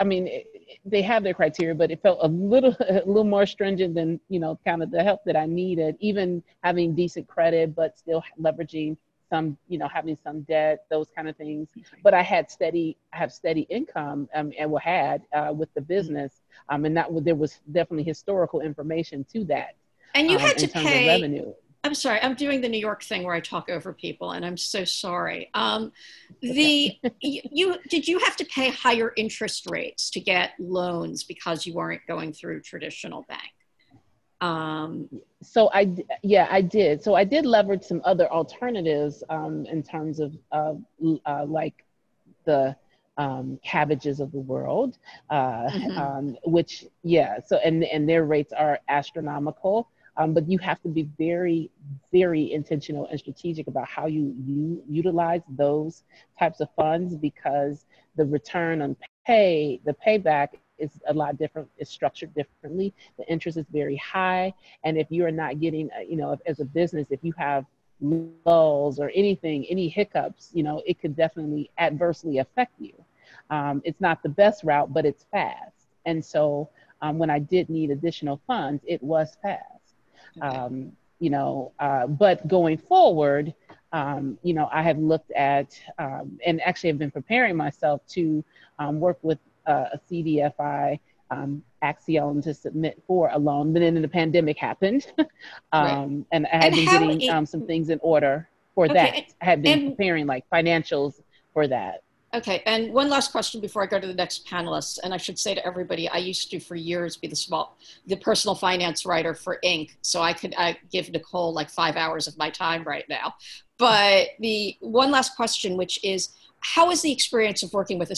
[0.01, 0.47] I mean, it-
[0.85, 4.41] they have their criteria, but it felt a little, a little more stringent than, you
[4.41, 5.97] know, kind of the help that I needed.
[6.01, 8.97] Even having decent credit, but still leveraging
[9.31, 11.69] some, you know, having some debt, those kind of things.
[12.03, 15.81] But I had steady, I have steady income, um, and what had uh, with the
[15.81, 19.77] business, um, and that there was definitely historical information to that.
[20.15, 21.07] And you um, had to pay.
[21.07, 21.53] revenue.
[21.83, 24.59] I'm sorry, I'm doing the New York thing where I talk over people, and I'm
[24.59, 25.49] so sorry.
[25.55, 25.93] Um,
[26.43, 31.65] the you, you did you have to pay higher interest rates to get loans because
[31.65, 33.51] you weren't going through traditional bank?
[34.41, 35.09] Um,
[35.43, 37.03] so I, yeah, I did.
[37.03, 40.75] So I did leverage some other alternatives um, in terms of uh,
[41.27, 41.75] uh, like
[42.45, 42.77] the
[43.17, 44.99] um, Kabbages of the world,
[45.31, 45.91] uh, Mhm.
[45.97, 47.39] um, which yeah.
[47.47, 49.89] So and and their rates are astronomical.
[50.17, 51.71] Um, but you have to be very,
[52.13, 56.03] very intentional and strategic about how you, you utilize those
[56.39, 60.49] types of funds because the return on pay, the payback
[60.81, 61.69] is a lot different.
[61.79, 62.95] It's structured differently.
[63.19, 64.53] The interest is very high,
[64.85, 67.33] and if you are not getting, uh, you know, if, as a business, if you
[67.39, 67.65] have
[68.01, 72.93] lulls or anything, any hiccups, you know, it could definitely adversely affect you.
[73.51, 75.87] Um, it's not the best route, but it's fast.
[76.07, 76.71] And so
[77.03, 79.95] um, when I did need additional funds, it was fast.
[80.41, 83.53] Um, you know, uh, but going forward,
[83.93, 88.45] um, you know, I have looked at um, and actually have been preparing myself to
[88.79, 90.99] um, work with uh, a CDFI
[91.31, 93.73] um, Accion to submit for a loan.
[93.73, 95.07] But then the pandemic happened,
[95.73, 98.95] um, and I had And been getting it- um, some things in order for Okay,
[98.95, 99.35] that.
[99.41, 101.21] I had been and- preparing like financials
[101.53, 102.03] for that.
[102.33, 105.01] Okay, and one last question before I go to the next panelist.
[105.03, 108.15] And I should say to everybody, I used to for years be the small, the
[108.15, 109.91] personal finance writer for Inc.
[110.03, 113.35] So I could I give Nicole like five hours of my time right now.
[113.79, 116.29] But the one last question, which is,
[116.61, 118.17] how is the experience of working with a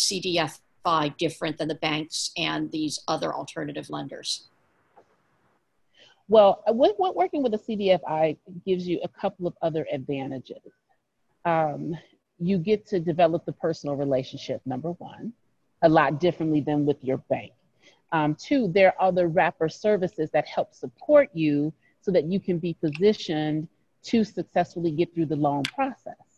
[0.84, 4.48] CDFI different than the banks and these other alternative lenders?
[6.28, 10.62] Well, uh, working with a CDFI gives you a couple of other advantages.
[11.44, 11.96] Um,
[12.38, 15.32] you get to develop the personal relationship, number one,
[15.82, 17.52] a lot differently than with your bank.
[18.12, 22.58] Um, two, there are other wrapper services that help support you so that you can
[22.58, 23.68] be positioned
[24.04, 26.31] to successfully get through the loan process.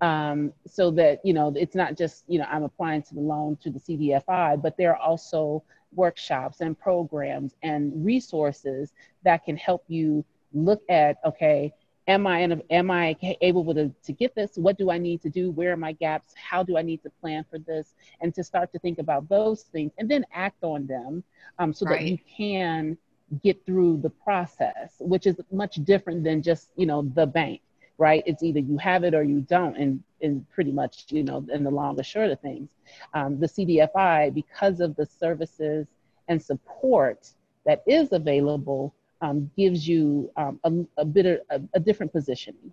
[0.00, 3.56] Um, so that, you know, it's not just, you know, I'm applying to the loan
[3.62, 5.62] to the CDFI, but there are also
[5.94, 8.92] workshops and programs and resources
[9.24, 11.72] that can help you look at, okay,
[12.08, 14.52] am I in a, am I able to, to get this?
[14.56, 15.50] What do I need to do?
[15.50, 16.34] Where are my gaps?
[16.36, 17.94] How do I need to plan for this?
[18.20, 21.22] And to start to think about those things and then act on them
[21.58, 22.96] um, so that you can
[23.42, 27.60] get through the process, which is much different than just, you know, the bank,
[28.00, 28.22] right?
[28.24, 29.76] It's either you have it or you don't.
[29.76, 32.70] And, and pretty much, you know, in the long and short of things,
[33.14, 35.86] um, the CDFI, because of the services
[36.28, 37.30] and support
[37.66, 42.72] that is available, um, gives you um, a, a bit of a, a different positioning.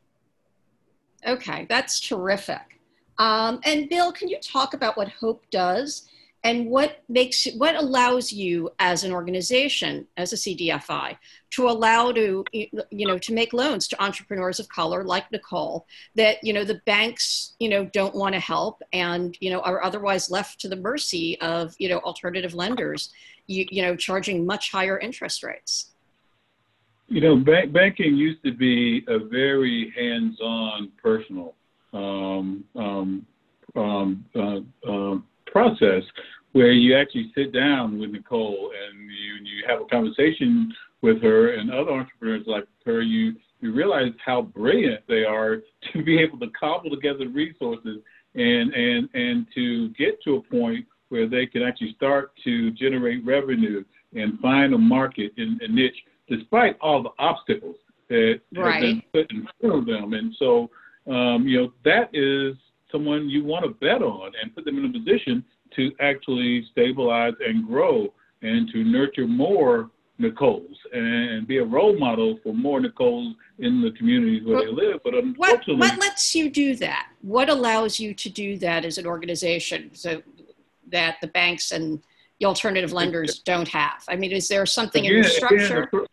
[1.28, 2.80] Okay, that's terrific.
[3.20, 6.08] Um, and Bill, can you talk about what Hope does
[6.44, 11.18] and what makes what allows you as an organization as a cdfi
[11.50, 15.86] to allow to you know to make loans to entrepreneurs of color like nicole
[16.16, 19.84] that you know the banks you know don't want to help and you know are
[19.84, 23.12] otherwise left to the mercy of you know alternative lenders
[23.48, 25.92] you, you know charging much higher interest rates?
[27.08, 31.56] You know bank, banking used to be a very hands-on personal
[31.94, 33.26] um, um,
[33.76, 35.18] um, uh, uh,
[35.52, 36.04] process
[36.54, 41.54] where you actually sit down with Nicole and you you have a conversation with her
[41.56, 43.02] and other entrepreneurs like her.
[43.02, 45.58] You you realize how brilliant they are
[45.94, 48.00] to be able to cobble together resources
[48.36, 53.26] and and and to get to a point where they can actually start to generate
[53.26, 53.84] revenue
[54.14, 55.98] and find a market in a niche
[56.30, 57.76] despite all the obstacles
[58.10, 58.74] that right.
[58.74, 60.14] have been put in front of them.
[60.14, 60.70] And so,
[61.10, 62.56] um, you know, that is
[62.92, 65.44] someone you want to bet on and put them in a position
[65.76, 72.40] to actually stabilize and grow and to nurture more Nicoles and be a role model
[72.42, 75.00] for more Nicoles in the communities where they live.
[75.04, 77.10] But unfortunately, what, what lets you do that?
[77.22, 80.24] What allows you to do that as an organization so
[80.90, 82.02] that the banks and
[82.40, 84.04] the alternative lenders don't have?
[84.08, 85.90] I mean, is there something again, in your structure?
[85.94, 86.08] Again,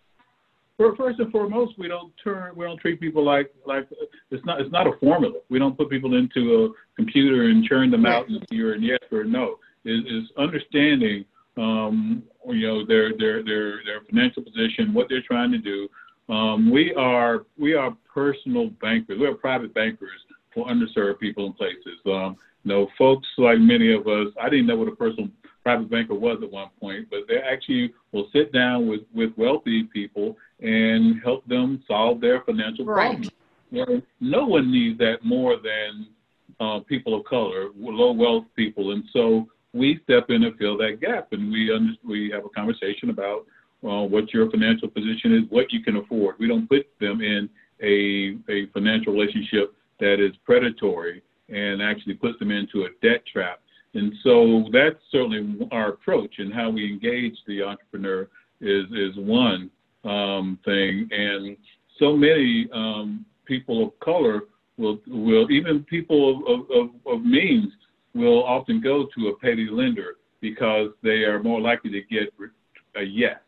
[0.77, 3.89] first and foremost, we don't turn, we don't treat people like like
[4.31, 5.39] it's not it's not a formula.
[5.49, 8.99] We don't put people into a computer and churn them out and you're a yes
[9.12, 9.57] or no.
[9.85, 11.25] It is understanding,
[11.57, 15.89] um, you know, their their their their financial position, what they're trying to do.
[16.33, 19.18] Um, we are we are personal bankers.
[19.18, 20.20] We are private bankers
[20.53, 21.99] for underserved people and places.
[22.07, 25.29] Um, you know, folks like many of us, I didn't know what a personal
[25.64, 29.85] private banker was at one point, but they actually will sit down with, with wealthy
[29.85, 33.29] people and help them solve their financial right.
[33.71, 34.03] problems.
[34.21, 36.07] No one needs that more than
[36.61, 41.01] uh, people of color, low wealth people, and so we step in and fill that
[41.01, 43.47] gap, and we under, we have a conversation about
[43.83, 46.37] uh, what your financial position is, what you can afford.
[46.39, 47.51] We don't put them in
[47.83, 53.61] a a financial relationship that is predatory and actually puts them into a debt trap
[53.95, 58.29] and so that's certainly our approach and how we engage the entrepreneur
[58.61, 59.71] is is one
[60.05, 61.09] um, thing.
[61.11, 61.57] And
[61.99, 64.43] so many um, people of color
[64.77, 67.73] will will even people of, of, of means
[68.15, 72.33] will often go to a payday lender because they are more likely to get
[72.97, 73.39] a yes.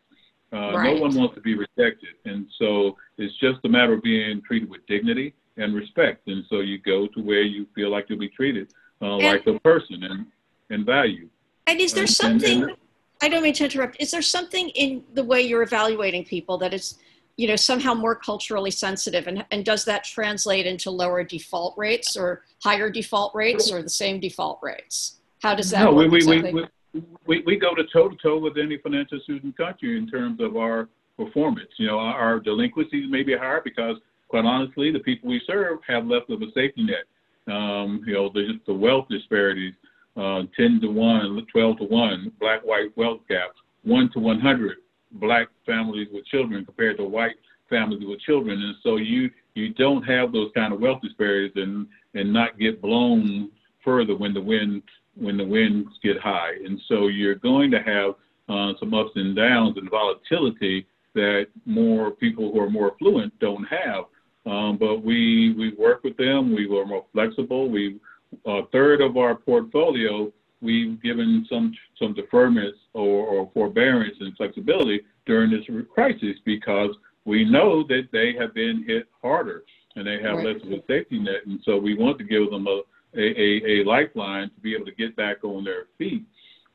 [0.53, 0.95] Uh, right.
[0.95, 4.69] No one wants to be rejected, and so it's just a matter of being treated
[4.69, 6.27] with dignity and respect.
[6.27, 9.59] And so you go to where you feel like you'll be treated uh, like a
[9.59, 10.25] person, and
[10.69, 11.27] and value.
[11.67, 12.77] And is there something, and, and,
[13.21, 16.73] I don't mean to interrupt, is there something in the way you're evaluating people that
[16.73, 16.99] is,
[17.35, 19.27] you know, somehow more culturally sensitive?
[19.27, 23.89] And, and does that translate into lower default rates or higher default rates or the
[23.89, 25.17] same default rates?
[25.41, 26.11] How does that no, work?
[26.11, 26.53] We, exactly?
[26.53, 26.61] we,
[26.93, 30.39] we, we, we go to toe to toe with any financial institution country in terms
[30.39, 31.69] of our performance.
[31.77, 33.97] You know, our, our delinquencies may be higher because,
[34.27, 37.05] quite honestly, the people we serve have less of a safety net.
[37.53, 39.73] Um, you know, the, the wealth disparities
[40.17, 43.51] uh, 10 to 1, 12 to 1, black white wealth gap,
[43.83, 44.77] 1 to 100
[45.13, 47.35] black families with children compared to white
[47.69, 48.61] families with children.
[48.61, 52.81] And so you you don't have those kind of wealth disparities and and not get
[52.81, 53.51] blown
[53.83, 54.83] further when the wind
[55.15, 56.53] when the winds get high.
[56.65, 58.15] And so you're going to have
[58.49, 63.65] uh, some ups and downs and volatility that more people who are more affluent don't
[63.65, 64.05] have.
[64.45, 66.55] Um, but we we work with them.
[66.55, 67.69] We were more flexible.
[67.69, 67.99] We
[68.45, 70.31] a third of our portfolio,
[70.61, 77.43] we've given some some deferments or, or forbearance and flexibility during this crisis because we
[77.43, 79.63] know that they have been hit harder
[79.95, 80.47] and they have right.
[80.47, 82.81] less of a safety net, and so we want to give them a
[83.15, 86.23] a, a, a lifeline to be able to get back on their feet.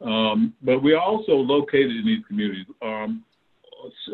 [0.01, 2.67] Um, but we are also located in these communities.
[2.81, 3.25] Um,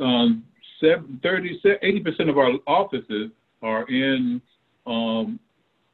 [0.00, 0.44] um,
[0.80, 3.30] 30, 80% of our offices
[3.62, 4.40] are in
[4.86, 5.40] um,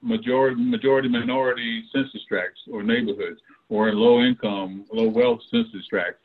[0.04, 6.20] majority majority minority census tracts or neighborhoods or in low income, low wealth census tracts.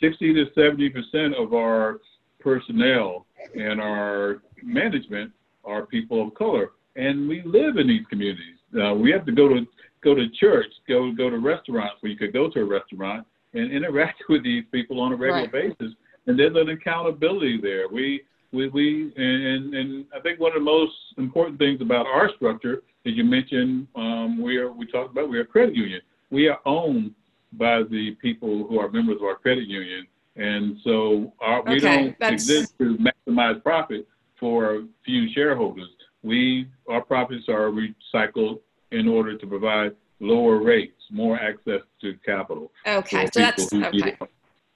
[0.00, 1.98] 60 to 70 percent of our
[2.38, 5.32] personnel and our management
[5.64, 8.56] are people of color, and we live in these communities.
[8.80, 9.66] Uh, we have to go to
[10.04, 13.72] go to church, go go to restaurants where you could go to a restaurant and
[13.72, 15.78] interact with these people on a regular right.
[15.78, 15.94] basis,
[16.26, 17.88] and there's an accountability there.
[17.88, 18.22] We
[18.52, 22.82] we, we and, and I think one of the most important things about our structure,
[23.06, 26.00] as you mentioned, um, we are we talked about we're a credit union.
[26.30, 27.14] We are owned
[27.52, 32.16] by the people who are members of our credit union, and so our, we don't
[32.18, 32.32] that's...
[32.32, 34.06] exist to maximize profit
[34.38, 35.88] for a few shareholders.
[36.22, 42.72] We our profits are recycled in order to provide lower rates, more access to capital.
[42.86, 44.16] Okay, so that's okay.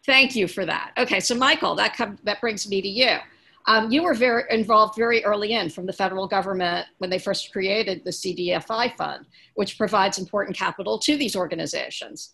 [0.06, 0.92] Thank you for that.
[0.96, 3.18] Okay, so Michael, that com- that brings me to you.
[3.66, 7.52] Um, you were very involved very early in from the federal government when they first
[7.52, 12.32] created the CDFI fund, which provides important capital to these organizations.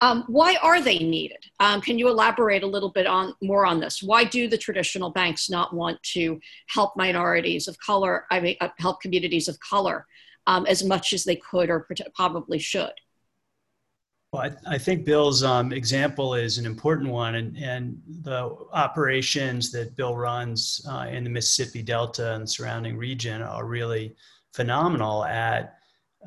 [0.00, 1.44] Um, why are they needed?
[1.58, 4.00] Um, can you elaborate a little bit on more on this?
[4.00, 8.24] Why do the traditional banks not want to help minorities of color?
[8.30, 10.06] I mean, uh, help communities of color
[10.46, 12.92] um, as much as they could or probably should?
[14.32, 19.72] Well, I, I think Bill's um, example is an important one, and, and the operations
[19.72, 24.14] that Bill runs uh, in the Mississippi Delta and surrounding region are really
[24.52, 25.78] phenomenal at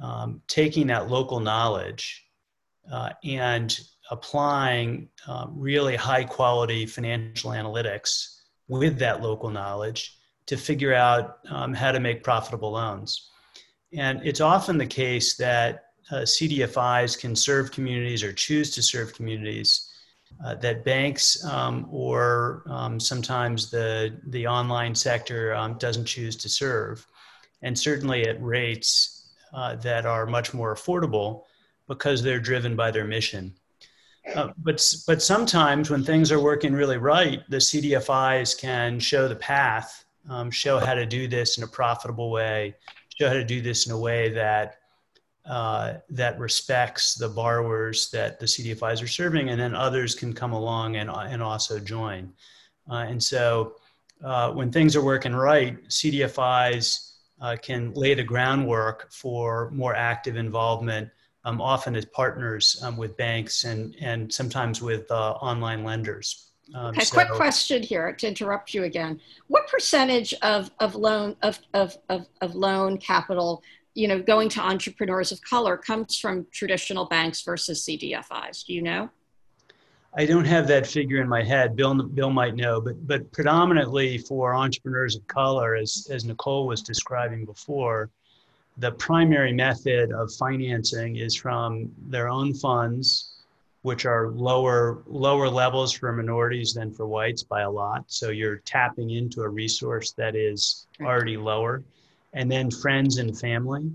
[0.02, 2.26] um, taking that local knowledge
[2.92, 3.80] uh, and
[4.10, 11.72] applying um, really high quality financial analytics with that local knowledge to figure out um,
[11.72, 13.30] how to make profitable loans.
[13.94, 19.14] And it's often the case that uh, CDFIs can serve communities or choose to serve
[19.14, 19.92] communities
[20.44, 26.50] uh, that banks um, or um, sometimes the, the online sector um, doesn't choose to
[26.50, 27.06] serve.
[27.62, 31.44] And certainly at rates uh, that are much more affordable
[31.88, 33.54] because they're driven by their mission.
[34.36, 39.36] Uh, but, but sometimes when things are working really right, the CDFIs can show the
[39.36, 42.76] path, um, show how to do this in a profitable way,
[43.20, 44.81] show how to do this in a way that
[45.46, 50.54] uh, that respects the borrowers that the CDFIs are serving, and then others can come
[50.54, 52.32] along and, and also join.
[52.90, 53.76] Uh, and so
[54.24, 60.36] uh, when things are working right, CDFIs uh, can lay the groundwork for more active
[60.36, 61.10] involvement,
[61.44, 66.52] um, often as partners um, with banks and, and sometimes with uh, online lenders.
[66.76, 69.20] Um, okay, so, quick question here to interrupt you again.
[69.48, 73.64] What percentage of, of loan of, of, of, of loan capital
[73.94, 78.66] you know, going to entrepreneurs of color comes from traditional banks versus CDFIs.
[78.66, 79.10] Do you know?
[80.14, 81.76] I don't have that figure in my head.
[81.76, 86.82] Bill, Bill might know, but but predominantly for entrepreneurs of color, as as Nicole was
[86.82, 88.10] describing before,
[88.78, 93.44] the primary method of financing is from their own funds,
[93.84, 98.04] which are lower lower levels for minorities than for whites by a lot.
[98.08, 101.84] So you're tapping into a resource that is already lower
[102.34, 103.92] and then friends and family,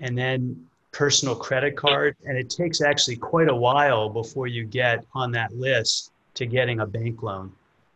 [0.00, 2.16] and then personal credit card.
[2.26, 6.80] And it takes actually quite a while before you get on that list to getting
[6.80, 7.52] a bank loan.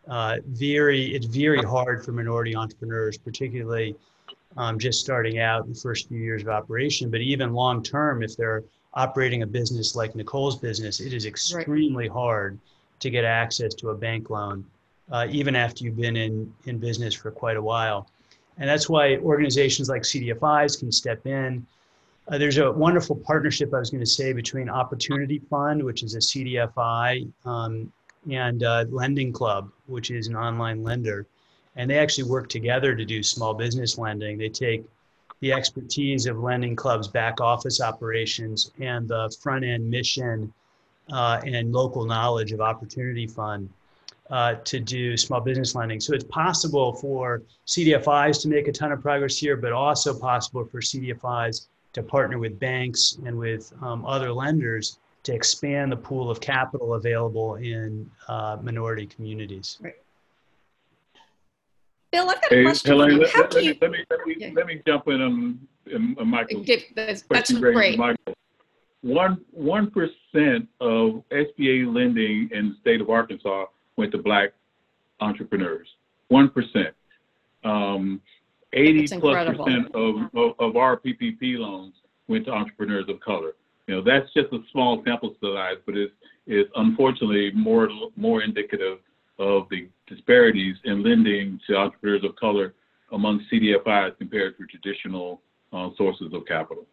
[0.08, 3.96] Uh, very, it's very hard for minority entrepreneurs, particularly
[4.56, 7.10] um, just starting out in the first few years of operation.
[7.10, 8.62] But even long term, if they're
[8.94, 12.12] operating a business like Nicole's business, it is extremely right.
[12.12, 12.58] hard
[13.00, 14.64] to get access to a bank loan,
[15.10, 18.08] uh, even after you've been in, in business for quite a while.
[18.58, 21.66] And that's why organizations like CDFIs can step in.
[22.28, 26.14] Uh, there's a wonderful partnership, I was going to say, between Opportunity Fund, which is
[26.14, 27.92] a CDFI, um,
[28.30, 31.26] and uh, Lending Club, which is an online lender.
[31.76, 34.38] And they actually work together to do small business lending.
[34.38, 34.84] They take
[35.40, 40.52] the expertise of Lending Club's back office operations and the front end mission
[41.12, 43.68] uh, and local knowledge of Opportunity Fund
[44.30, 46.00] uh, to do small business lending.
[46.00, 50.64] So it's possible for CDFIs to make a ton of progress here, but also possible
[50.64, 56.30] for CDFIs to partner with banks and with um, other lenders to expand the pool
[56.30, 59.78] of capital available in uh, minority communities.
[59.80, 59.94] Right.
[62.12, 62.92] Bill, I've got a question.
[62.92, 63.76] Helaine, let, let, you...
[63.80, 65.68] let, me, let, me, let me jump in on,
[66.18, 67.98] on Michael's Give, that's, that's great.
[67.98, 68.34] Michael.
[69.02, 73.66] One one percent of SBA lending in the state of Arkansas
[73.96, 74.50] went to black
[75.20, 75.88] entrepreneurs.
[76.30, 76.90] 1%.
[77.64, 78.20] Um,
[78.72, 81.94] 80 plus percent of, of, of, our PPP loans
[82.28, 83.52] went to entrepreneurs of color.
[83.86, 86.12] You know, that's just a small sample size, but it's,
[86.46, 88.98] it's unfortunately more, more indicative
[89.38, 92.74] of the disparities in lending to entrepreneurs of color
[93.12, 95.40] among CDFIs compared to traditional
[95.72, 96.86] uh, sources of capital.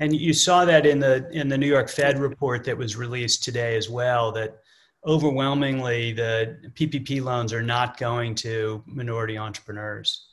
[0.00, 3.44] And you saw that in the in the New York Fed report that was released
[3.44, 4.32] today as well.
[4.32, 4.60] That
[5.04, 10.26] overwhelmingly the PPP loans are not going to minority entrepreneurs.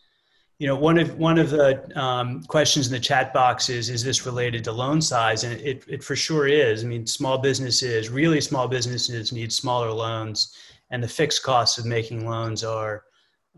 [0.59, 4.03] You know, one of one of the um, questions in the chat box is: Is
[4.03, 5.43] this related to loan size?
[5.43, 6.84] And it, it for sure is.
[6.84, 10.55] I mean, small businesses, really small businesses, need smaller loans,
[10.89, 13.03] and the fixed costs of making loans are,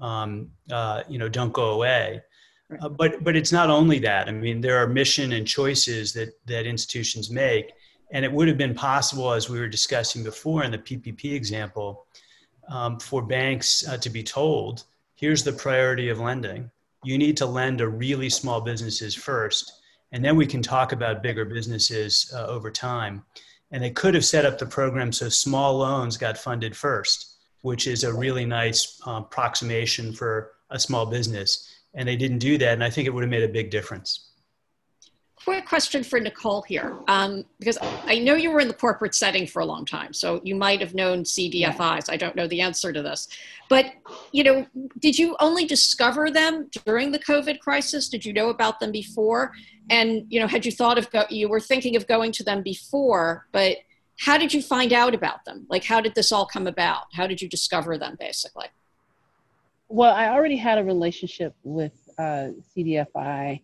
[0.01, 2.22] um, uh, you know, don't go away.
[2.82, 4.28] Uh, but but it's not only that.
[4.28, 7.72] I mean, there are mission and choices that that institutions make,
[8.12, 12.05] and it would have been possible, as we were discussing before in the PPP example,
[12.68, 14.84] um, for banks uh, to be told,
[15.16, 16.70] here's the priority of lending.
[17.03, 19.74] You need to lend to really small businesses first.
[20.12, 23.24] and then we can talk about bigger businesses uh, over time.
[23.72, 27.86] And they could have set up the program so small loans got funded first, which
[27.86, 31.76] is a really nice um, approximation for a small business.
[31.93, 34.29] And they didn't do that, and I think it would have made a big difference
[35.50, 39.47] quick question for Nicole here, um, because I know you were in the corporate setting
[39.47, 42.08] for a long time, so you might have known CDFIs.
[42.08, 43.28] I don't know the answer to this,
[43.68, 43.88] but
[44.32, 44.68] you know,
[45.00, 48.10] did you only discover them during the COVID crisis?
[48.10, 49.52] Did you know about them before?
[49.89, 52.62] And you know, had you thought of go- you were thinking of going to them
[52.62, 53.78] before, but
[54.20, 55.66] how did you find out about them?
[55.68, 57.06] Like, how did this all come about?
[57.14, 58.68] How did you discover them, basically?
[59.88, 63.64] Well, I already had a relationship with uh, CDFI.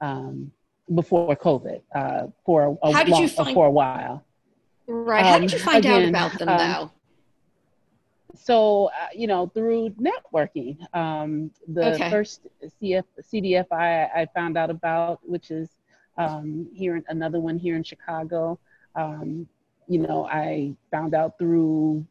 [0.00, 0.52] Um,
[0.94, 4.24] before COVID uh, for a, How did long, you find, for a while.
[4.86, 5.24] Right.
[5.24, 6.92] How did you um, find again, out about them, um, though?
[8.36, 10.78] So, uh, you know, through networking.
[10.94, 12.10] Um, the okay.
[12.10, 12.46] first
[12.82, 15.68] CF, CDFI I, I found out about, which is
[16.16, 18.58] um, here, in, another one here in Chicago.
[18.94, 19.46] Um,
[19.88, 22.06] you know, I found out through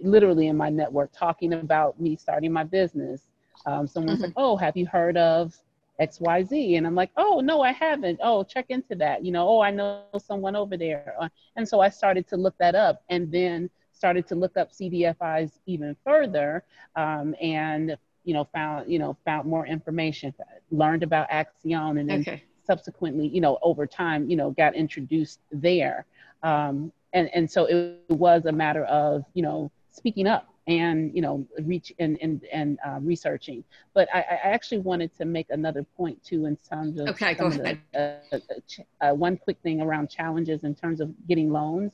[0.00, 3.22] literally in my network talking about me starting my business.
[3.66, 4.26] Um, someone's mm-hmm.
[4.26, 5.54] like, "Oh, have you heard of
[6.00, 6.76] XYZ.
[6.76, 8.18] And I'm like, oh, no, I haven't.
[8.22, 9.24] Oh, check into that.
[9.24, 11.14] You know, oh, I know someone over there.
[11.20, 14.72] Uh, and so I started to look that up and then started to look up
[14.72, 16.64] CDFIs even further
[16.96, 20.32] um, and, you know, found, you know, found more information,
[20.70, 22.42] learned about Accion and then okay.
[22.66, 26.06] subsequently, you know, over time, you know, got introduced there.
[26.42, 31.22] Um, and, and so it was a matter of, you know, speaking up and you
[31.22, 33.64] know reach and and, and uh, researching.
[33.94, 37.46] But I, I, actually wanted to make another point too in terms of okay go
[37.46, 38.38] ahead the, uh,
[39.00, 41.92] uh, one quick thing around challenges in terms of getting loans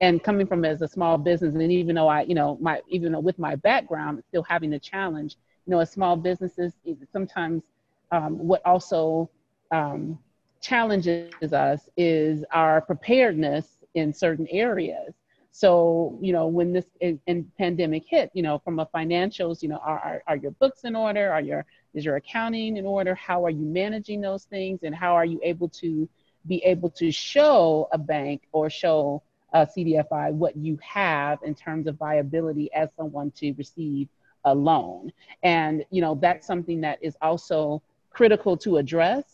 [0.00, 1.54] and coming from as a small business.
[1.54, 5.36] And even though i you know my even with my background still having the challenge
[5.66, 6.72] you know as small businesses
[7.10, 7.62] sometimes
[8.10, 9.30] um, what also
[9.70, 10.18] um,
[10.60, 15.14] challenges us is our preparedness in certain areas
[15.54, 19.68] so, you know, when this in, in pandemic hit, you know, from a financials, you
[19.68, 21.30] know, are, are, are, your books in order?
[21.30, 23.14] Are your, is your accounting in order?
[23.14, 24.80] How are you managing those things?
[24.82, 26.08] And how are you able to
[26.46, 29.22] be able to show a bank or show
[29.52, 34.08] a CDFI what you have in terms of viability as someone to receive
[34.46, 35.12] a loan?
[35.42, 39.24] And, you know, that's something that is also critical to address.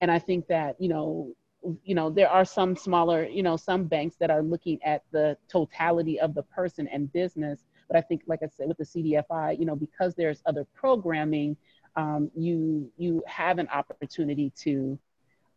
[0.00, 1.32] And I think that, you know,
[1.84, 5.36] you know there are some smaller you know some banks that are looking at the
[5.48, 7.64] totality of the person and business.
[7.88, 11.56] But i think like i said with the cdfi you know because there's other programming
[11.96, 14.98] um, you you have an opportunity to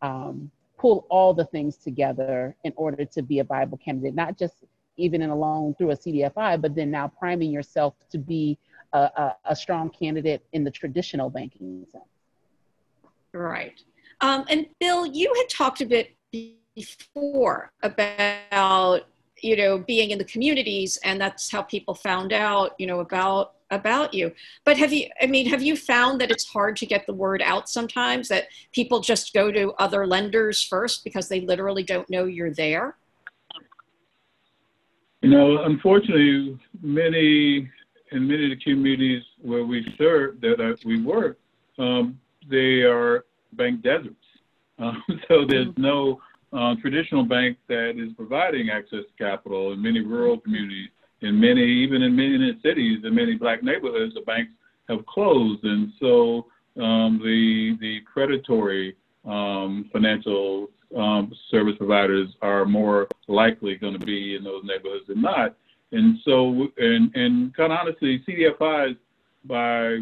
[0.00, 4.64] um, pull all the things together in order to be a viable candidate not just
[4.96, 8.58] even in a loan through a cdfi but then now priming yourself to be
[8.92, 12.04] a, a, a strong candidate in the traditional banking sense.
[13.32, 13.80] Right
[14.22, 16.16] um, and Bill, you had talked a bit
[16.74, 19.02] before about
[19.42, 23.54] you know being in the communities, and that's how people found out you know about
[23.70, 24.32] about you.
[24.64, 25.08] But have you?
[25.20, 28.28] I mean, have you found that it's hard to get the word out sometimes?
[28.28, 32.96] That people just go to other lenders first because they literally don't know you're there.
[35.22, 37.68] You know, unfortunately, many
[38.12, 41.38] in many of the communities where we serve that we work,
[41.78, 44.14] um, they are bank deserts.
[44.78, 45.82] Um, so there's mm-hmm.
[45.82, 46.20] no
[46.52, 50.88] uh, traditional bank that is providing access to capital in many rural communities.
[51.20, 54.50] In many, even in many cities, in many black neighborhoods, the banks
[54.88, 56.46] have closed, and so
[56.80, 64.34] um, the the predatory um, financial um, service providers are more likely going to be
[64.34, 65.56] in those neighborhoods than not.
[65.92, 68.96] And so, and and kind of honestly, CDFIs
[69.44, 69.98] by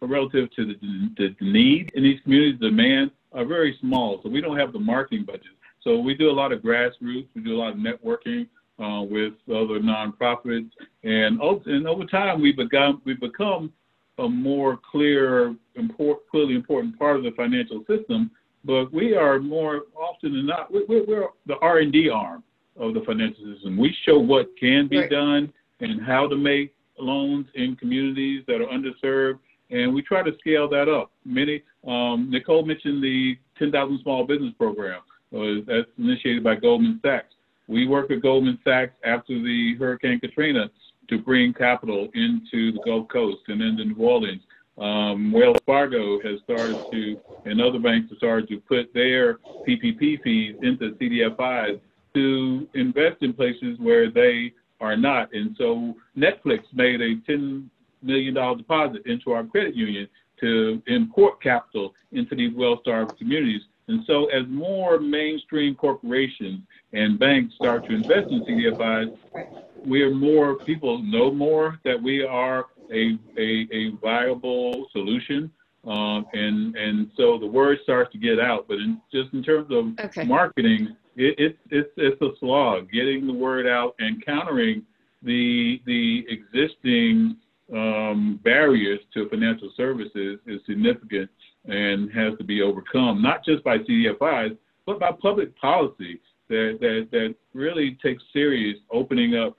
[0.00, 0.74] relative to the,
[1.16, 4.20] the need in these communities, demand are very small.
[4.22, 5.54] So we don't have the marketing budget.
[5.82, 7.28] So we do a lot of grassroots.
[7.34, 10.70] We do a lot of networking uh, with other nonprofits,
[11.04, 13.72] and and over time we become we become
[14.18, 18.30] a more clear, import, clearly important part of the financial system.
[18.64, 22.42] But we are more often than not we're, we're the R and D arm
[22.76, 23.76] of the financial system.
[23.76, 25.10] We show what can be right.
[25.10, 29.38] done and how to make loans in communities that are underserved
[29.70, 31.10] and we try to scale that up.
[31.24, 35.00] Many, um, Nicole mentioned the 10,000 Small Business Program.
[35.34, 37.34] Uh, that's initiated by Goldman Sachs.
[37.66, 40.70] We work with Goldman Sachs after the Hurricane Katrina
[41.08, 44.42] to bring capital into the Gulf Coast and into New Orleans.
[44.76, 50.22] Um, Wells Fargo has started to, and other banks have started to put their PPP
[50.22, 51.80] fees into CDFIs
[52.14, 55.32] to invest in places where they are not.
[55.32, 57.70] And so Netflix made a 10
[58.04, 60.08] million dollar deposit into our credit union
[60.40, 63.62] to import capital into these well-starved communities.
[63.88, 66.60] And so as more mainstream corporations
[66.92, 69.12] and banks start to invest in CDFIs,
[69.86, 75.50] we are more, people know more that we are a, a, a viable solution.
[75.86, 79.68] Um, and, and so the word starts to get out, but in, just in terms
[79.70, 80.24] of Okay.
[80.24, 84.82] marketing, it, it's it's it's a slog getting the word out and countering
[85.22, 87.36] the the existing
[87.72, 91.30] um, barriers to financial services is significant
[91.64, 94.56] and has to be overcome, not just by CDFIs,
[94.86, 99.56] but by public policy that that, that really takes serious opening up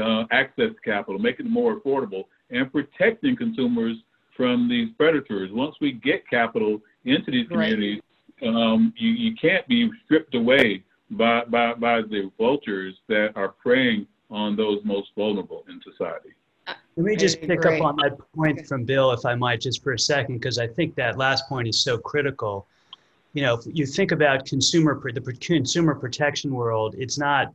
[0.00, 3.96] uh, access to capital, making it more affordable, and protecting consumers
[4.36, 5.50] from these predators.
[5.52, 7.70] Once we get capital into these Right.
[7.70, 8.02] communities,
[8.46, 14.06] um, you, you can't be stripped away by, by, by the vultures that are preying
[14.30, 16.30] on those most vulnerable in society.
[16.96, 19.92] Let me just pick up on that point from Bill, if I might, just for
[19.92, 22.66] a second, because I think that last point is so critical.
[23.32, 27.54] You know, if you think about consumer, the consumer protection world, it's not,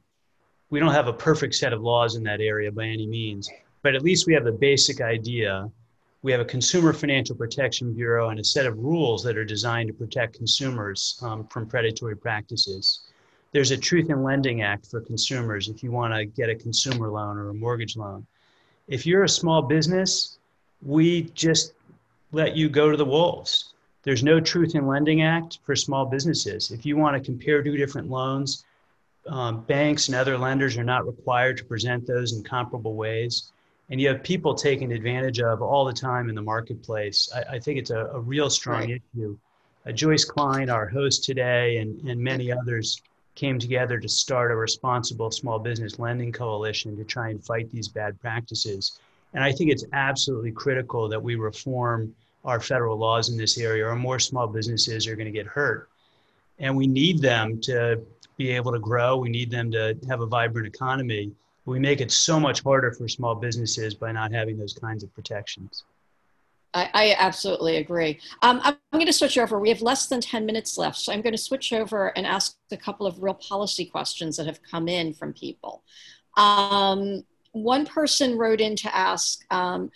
[0.69, 3.49] we don't have a perfect set of laws in that area by any means,
[3.81, 5.69] but at least we have the basic idea.
[6.21, 9.89] We have a Consumer Financial Protection Bureau and a set of rules that are designed
[9.89, 13.01] to protect consumers um, from predatory practices.
[13.51, 17.11] There's a Truth in Lending Act for consumers if you want to get a consumer
[17.11, 18.25] loan or a mortgage loan
[18.87, 20.37] if you're a small business,
[20.81, 21.73] we just
[22.31, 23.73] let you go to the wolves.
[24.03, 26.71] There's no Truth in Lending Act for small businesses.
[26.71, 28.63] If you want to compare two different loans,
[29.27, 33.51] um, banks and other lenders are not required to present those in comparable ways.
[33.89, 37.29] And you have people taken advantage of all the time in the marketplace.
[37.35, 39.01] I, I think it's a, a real strong Right.
[39.15, 39.37] issue.
[39.87, 43.01] Uh, Joyce Klein, our host today, and, and many others
[43.35, 47.87] came together to start a responsible small business lending coalition to try and fight these
[47.87, 48.99] bad practices.
[49.33, 52.15] And I think it's absolutely critical that we reform
[52.45, 55.89] our federal laws in this area, or more small businesses are going to get hurt.
[56.59, 58.01] And we need them to
[58.37, 59.17] be able to grow.
[59.17, 61.31] We need them to have a vibrant economy.
[61.65, 65.13] We make it so much harder for small businesses by not having those kinds of
[65.13, 65.83] protections.
[66.75, 68.19] I, I absolutely agree.
[68.41, 69.59] Um, I'm, I'm going to switch over.
[69.59, 70.97] We have less than 10 minutes left.
[70.97, 74.45] So I'm going to switch over and ask a couple of real policy questions that
[74.45, 75.83] have come in from people.
[76.35, 77.23] Um,
[77.53, 79.89] one person wrote in to ask um,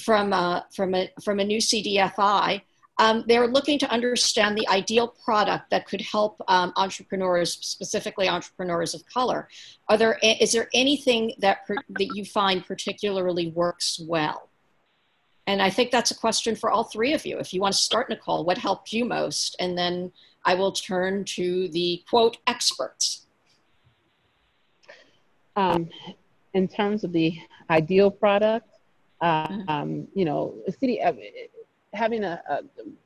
[0.00, 2.62] from, uh, from, a, from a new CDFI.
[2.98, 8.94] Um, they're looking to understand the ideal product that could help um, entrepreneurs, specifically entrepreneurs
[8.94, 9.48] of color.
[9.88, 14.48] Are there, is there anything that, per, that you find particularly works well?
[15.46, 17.38] And I think that's a question for all three of you.
[17.38, 19.56] If you want to start, Nicole, what helped you most?
[19.60, 20.10] And then
[20.44, 23.26] I will turn to the quote experts.
[25.56, 25.88] Um,
[26.54, 27.36] in terms of the
[27.70, 28.68] ideal product,
[29.20, 31.12] uh, um, you know, a CD, uh,
[31.92, 32.60] having a, a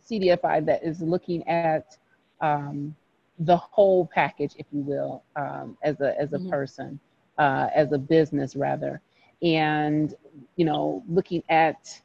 [0.08, 1.96] CDFI that is looking at
[2.40, 2.94] um,
[3.40, 6.50] the whole package, if you will, um, as a as a Mhm.
[6.50, 6.98] person,
[7.38, 9.00] uh, as a business rather,
[9.42, 10.14] and
[10.56, 12.00] you know, looking at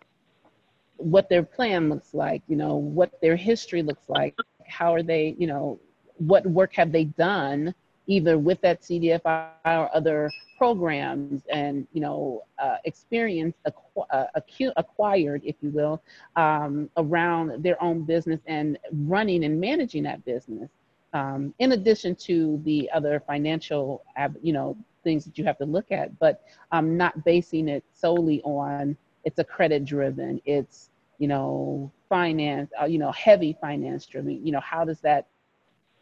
[0.97, 4.35] what their plan looks like, you know, what their history looks like,
[4.65, 5.79] how are they, you know,
[6.17, 7.73] what work have they done
[8.07, 14.73] either with that CDFI or other programs and, you know, uh, experience acqu- uh, acu-
[14.75, 16.01] acquired, if you will,
[16.35, 20.69] um, around their own business and running and managing that business.
[21.13, 24.03] Um, in addition to the other financial,
[24.41, 26.41] you know, things that you have to look at, but
[26.71, 32.85] um, not basing it solely on it's a credit driven, it's, you know, finance, uh,
[32.85, 34.45] you know, heavy finance driven.
[34.45, 35.27] You know, how does that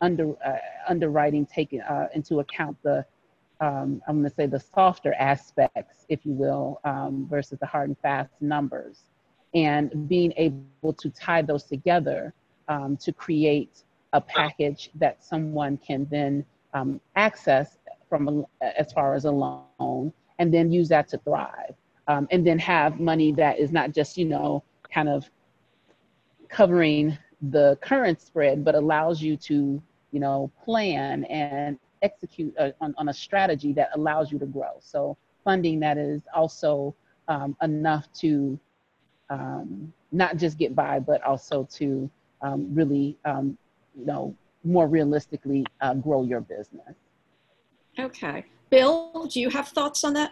[0.01, 0.57] under uh,
[0.88, 3.05] underwriting take uh, into account the
[3.61, 7.89] um, I'm going to say the softer aspects, if you will, um, versus the hard
[7.89, 9.03] and fast numbers,
[9.53, 12.34] and being able to tie those together
[12.67, 16.43] um, to create a package that someone can then
[16.74, 17.78] um, access
[18.09, 21.76] from a, as far as a loan, and then use that to thrive,
[22.08, 25.30] um, and then have money that is not just you know kind of
[26.49, 27.18] covering
[27.49, 29.82] the current spread, but allows you to
[30.12, 34.72] you know plan and execute a, on, on a strategy that allows you to grow.
[34.80, 36.95] So funding that is also
[37.28, 38.60] um, enough to
[39.30, 42.10] um, not just get by, but also to
[42.41, 43.58] um, really, um,
[43.97, 46.95] you know, more realistically uh, grow your business.
[47.97, 48.45] Okay.
[48.70, 50.32] Bill, do you have thoughts on that?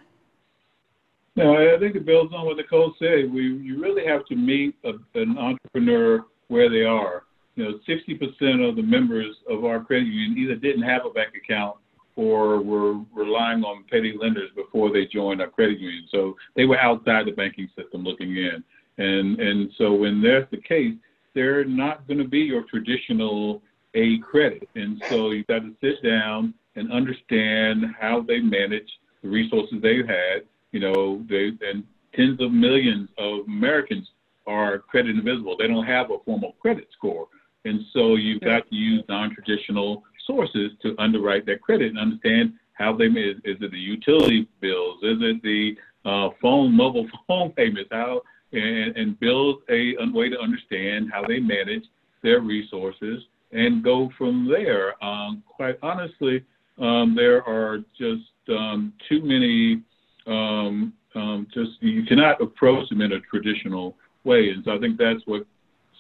[1.40, 3.32] No, I think it builds on what Nicole said.
[3.32, 7.24] We you really have to meet a, an entrepreneur where they are.
[7.56, 11.34] You know, 60% of the members of our credit union either didn't have a bank
[11.36, 11.78] account
[12.16, 16.06] or were relying on payday lenders before they joined our credit union.
[16.12, 18.64] So they were outside the banking system looking in.
[18.98, 20.96] And and so when that's the case,
[21.34, 23.62] they're not going to be your traditional
[23.96, 24.68] A credit.
[24.76, 28.90] And so you've got to sit down and understand how they manage
[29.22, 30.44] the resources they've had.
[30.72, 31.84] You know, they, and
[32.16, 34.08] tens of millions of Americans
[34.48, 35.56] are credit invisible.
[35.58, 37.28] They don't have a formal credit score.
[37.66, 42.96] And so you've got to use non-traditional sources to underwrite that credit and understand how
[42.96, 45.00] they is, is it the utility bills?
[45.04, 47.90] Is it the uh, phone, mobile phone payments?
[47.92, 51.84] How and, and build a, a, way to understand how they manage
[52.24, 55.02] their resources and go from there.
[55.04, 56.44] Um, quite honestly,
[56.80, 59.84] um, there are just um, too many.
[60.28, 64.98] Um, um, just you cannot approach them in a traditional way, and so I think
[64.98, 65.46] that's what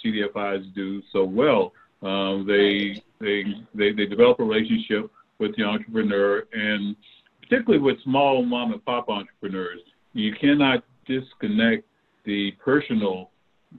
[0.03, 1.73] CDFIs do so well.
[2.01, 3.43] Um, they, they
[3.73, 6.95] they they develop a relationship with the entrepreneur, and
[7.41, 9.79] particularly with small mom and pop entrepreneurs,
[10.13, 11.85] you cannot disconnect
[12.25, 13.31] the personal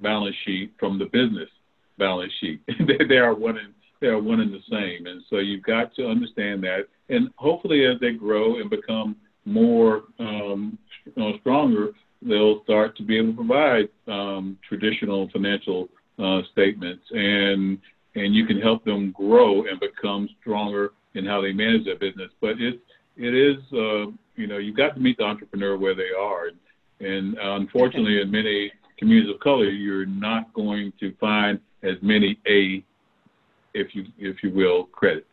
[0.02, 1.48] balance sheet from the business
[1.98, 2.60] balance sheet.
[2.66, 5.94] they, they are one and they are one and the same, and so you've got
[5.94, 6.86] to understand that.
[7.08, 11.90] And hopefully, as they grow and become more um, you know, stronger,
[12.22, 15.88] they'll start to be able to provide um, traditional financial
[16.18, 17.78] uh, statements, and
[18.16, 22.30] and you can help them grow and become stronger in how they manage their business.
[22.40, 22.80] But it
[23.16, 26.50] it is uh, you know you've got to meet the entrepreneur where they are,
[27.00, 32.38] and uh, unfortunately, in many communities of color, you're not going to find as many
[32.46, 32.84] A,
[33.72, 35.26] if you if you will, credits.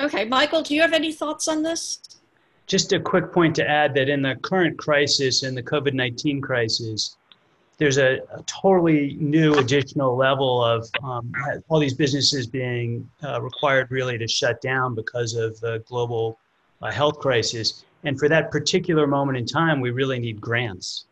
[0.00, 2.00] Okay, Michael, do you have any thoughts on this?
[2.70, 6.40] Just a quick point to add that in the current crisis, in the COVID 19
[6.40, 7.16] crisis,
[7.78, 11.32] there's a, a, totally new additional level of um,
[11.68, 16.38] all these businesses being uh, required really to shut down because of the global
[16.80, 17.84] uh, health crisis.
[18.04, 21.06] And for that particular moment in time, we really need grants.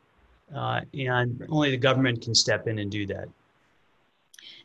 [0.54, 3.28] Uh, and only the government can step in and do that.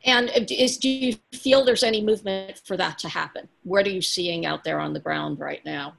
[0.05, 3.49] And is, do you feel there's any movement for that to happen?
[3.63, 5.95] What are you seeing out there on the ground right now?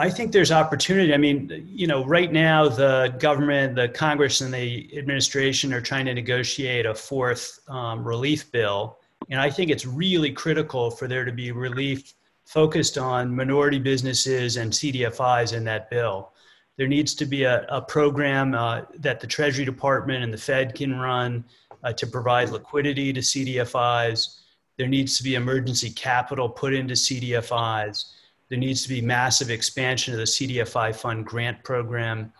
[0.00, 1.12] I think there's opportunity.
[1.12, 6.06] I mean, you know, right now the government, the Congress, and the administration are trying
[6.06, 8.98] to negotiate a fourth um, relief bill.
[9.28, 12.14] And I think it's really critical for there to be relief
[12.46, 16.32] focused on minority businesses and CDFIs in that bill.
[16.76, 20.76] There needs to be a, a program uh, that the Treasury Department and the Fed
[20.76, 21.44] can run
[21.82, 24.42] uh, to provide liquidity to CDFIs.
[24.76, 28.12] There needs to be emergency capital put into CDFIs
[28.48, 32.32] there needs to be massive expansion of the CDFI fund grant program,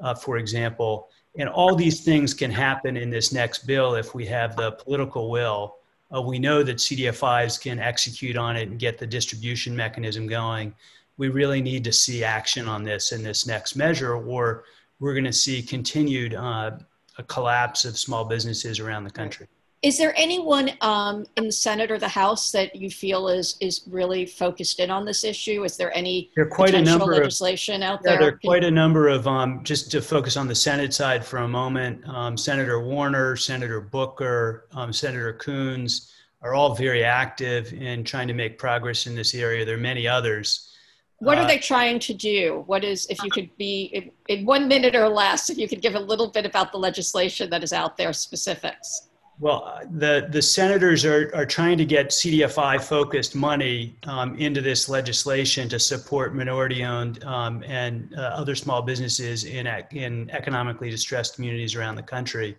[0.00, 1.08] uh, for example.
[1.38, 5.30] And all these things can happen in this next bill if we have the political
[5.30, 5.76] will.
[6.14, 10.74] Uh, we know that CDFIs can execute on it and get the distribution mechanism going.
[11.18, 14.64] We really need to see action on this in this next measure, or
[15.00, 16.78] we're going to see continued uh,
[17.18, 19.48] a collapse of small businesses around the country.
[19.86, 23.82] Is there anyone um, in the Senate or the House that you feel is is
[23.86, 25.62] really focused in on this issue?
[25.62, 28.14] Is there any there are quite a number legislation of, out there?
[28.14, 31.24] Yeah, there are quite a number of um, just to focus on the Senate side
[31.24, 32.04] for a moment.
[32.08, 36.12] Um, Senator Warner, Senator Booker, um, Senator Coons
[36.42, 39.64] are all very active in trying to make progress in this area.
[39.64, 40.76] There are many others.
[41.18, 42.64] What are uh, they trying to do?
[42.66, 45.80] What is, if you could be in, in one minute or less, if you could
[45.80, 49.10] give a little bit about the legislation that is out there, specifics?
[49.38, 54.88] Well, the, the senators are, are trying to get CDFI focused money um, into this
[54.88, 61.34] legislation to support minority owned um, and uh, other small businesses in, in economically distressed
[61.34, 62.56] communities around the country.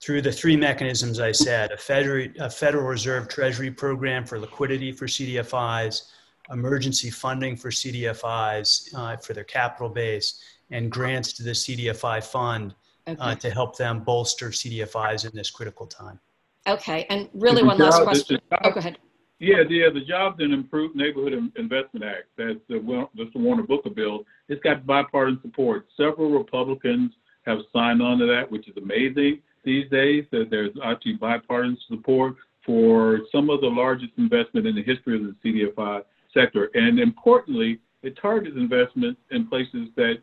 [0.00, 4.92] Through the three mechanisms I said a federal, a federal Reserve Treasury program for liquidity
[4.92, 6.04] for CDFIs,
[6.50, 10.40] emergency funding for CDFIs uh, for their capital base,
[10.70, 12.74] and grants to the CDFI fund uh,
[13.08, 13.20] okay.
[13.20, 16.18] uh, to help them bolster CDFIs in this critical time.
[16.66, 18.38] Okay, and really one last question.
[18.50, 18.98] Job, oh, go ahead.
[19.38, 23.90] Yeah, yeah, the Jobs and Improved Neighborhood Investment Act, that's the, that's the Warner Booker
[23.90, 25.86] bill, it's got bipartisan support.
[25.96, 27.12] Several Republicans
[27.46, 32.34] have signed on to that, which is amazing these days, that there's actually bipartisan support
[32.66, 36.02] for some of the largest investment in the history of the CDFI
[36.34, 36.70] sector.
[36.74, 40.18] And importantly, it targets investments in places that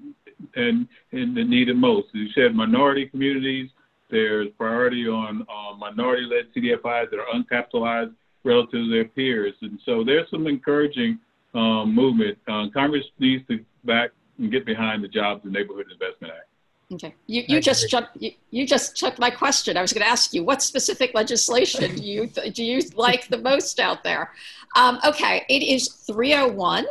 [0.56, 2.08] and, and that need it most.
[2.10, 3.70] As You said minority communities.
[4.10, 8.14] There's priority on uh, minority-led CDFIs that are uncapitalized
[8.44, 11.20] relative to their peers, and so there's some encouraging
[11.56, 12.38] um, movement.
[12.48, 16.48] Uh, Congress needs to back and get behind the Jobs and Neighborhood Investment Act.
[16.94, 19.76] Okay, you, you just jumped, you, you just took my question.
[19.76, 23.40] I was going to ask you what specific legislation do you do you like the
[23.40, 24.32] most out there?
[24.76, 26.86] Um, okay, it is 301.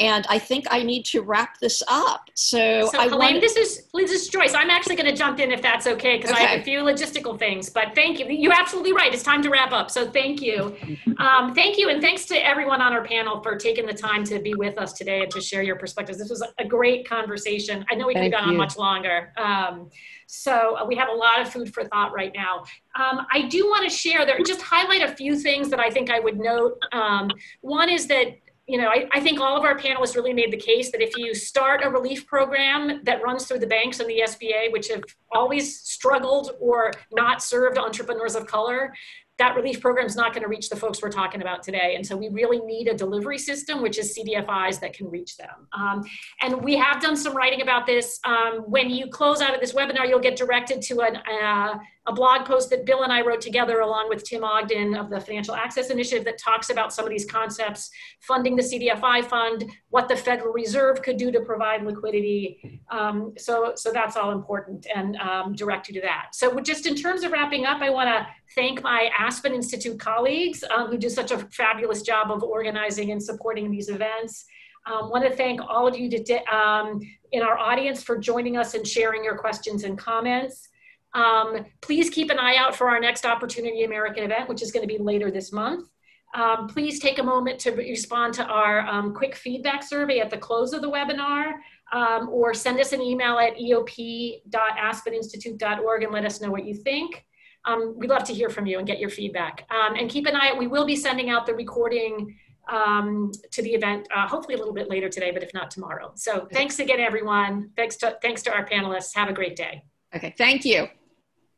[0.00, 2.28] And I think I need to wrap this up.
[2.34, 4.52] So, So I Helaine, want this is this is Joyce.
[4.52, 7.38] I'm actually going to jump in if that's okay because I have a few logistical
[7.38, 7.70] things.
[7.70, 8.26] But thank you.
[8.28, 9.14] You're absolutely right.
[9.14, 9.92] It's time to wrap up.
[9.92, 10.76] So thank you,
[11.18, 14.40] um, thank you, and thanks to everyone on our panel for taking the time to
[14.40, 16.18] be with us today and to share your perspectives.
[16.18, 17.84] This was a great conversation.
[17.88, 19.32] I know we could have gone on much longer.
[19.36, 19.90] Um,
[20.26, 22.64] so uh, we have a lot of food for thought right now.
[22.96, 26.10] Um, I do want to share there, just highlight a few things that I think
[26.10, 26.82] I would note.
[26.92, 27.30] Um,
[27.60, 30.56] one is that you know, I, I think all of our panelists really made the
[30.56, 34.22] case that if you start a relief program that runs through the banks and the
[34.24, 35.02] SBA, which have
[35.32, 38.94] always struggled or not served entrepreneurs of color,
[39.38, 41.94] that relief program is not going to reach the folks we're talking about today.
[41.96, 45.66] And so we really need a delivery system, which is CDFIs that can reach them.
[45.72, 46.04] Um,
[46.40, 48.20] and we have done some writing about this.
[48.24, 52.12] Um, when you close out of this webinar, you'll get directed to an, uh, a
[52.12, 55.54] blog post that Bill and I wrote together along with Tim Ogden of the Financial
[55.54, 57.90] Access Initiative that talks about some of these concepts,
[58.20, 62.82] funding the CDFI fund, what the Federal Reserve could do to provide liquidity.
[62.90, 66.28] Um, so, so that's all important and um, direct you to that.
[66.34, 70.62] So just in terms of wrapping up, I want to thank my Aspen Institute colleagues
[70.76, 74.44] um, who do such a fabulous job of organizing and supporting these events.
[74.86, 77.00] Um, want to thank all of you to, um,
[77.32, 80.68] in our audience for joining us and sharing your questions and comments.
[81.14, 84.86] Um, please keep an eye out for our next Opportunity American event, which is going
[84.86, 85.88] to be later this month.
[86.34, 90.36] Um, please take a moment to respond to our um, quick feedback survey at the
[90.36, 91.52] close of the webinar
[91.92, 97.24] um, or send us an email at eop.aspeninstitute.org and let us know what you think.
[97.66, 99.64] Um, we'd love to hear from you and get your feedback.
[99.70, 102.36] Um, and keep an eye out, we will be sending out the recording
[102.68, 106.12] to the event, uh, hopefully a little bit later today, but if not tomorrow.
[106.16, 107.70] So thanks again, everyone.
[107.76, 109.14] Thanks to, thanks to our panelists.
[109.14, 109.84] Have a great day.
[110.16, 110.88] Okay, thank you.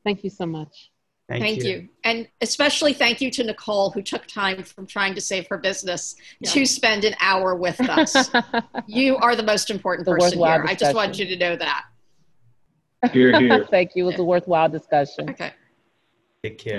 [0.06, 0.92] Thank you so much.
[1.28, 1.68] Thank, Thank you.
[1.70, 1.88] you.
[2.04, 6.14] And especially thank you to Nicole, who took time from trying to save her business
[6.38, 6.50] Yeah.
[6.50, 8.30] to spend an hour with us.
[8.86, 10.66] you are the most important The person worthwhile here.
[10.68, 11.86] I just want you to know that.
[13.12, 13.64] Here, here.
[13.70, 14.04] Thank you.
[14.04, 15.28] It was a worthwhile discussion.
[15.30, 15.52] Okay.
[16.44, 16.74] Take care.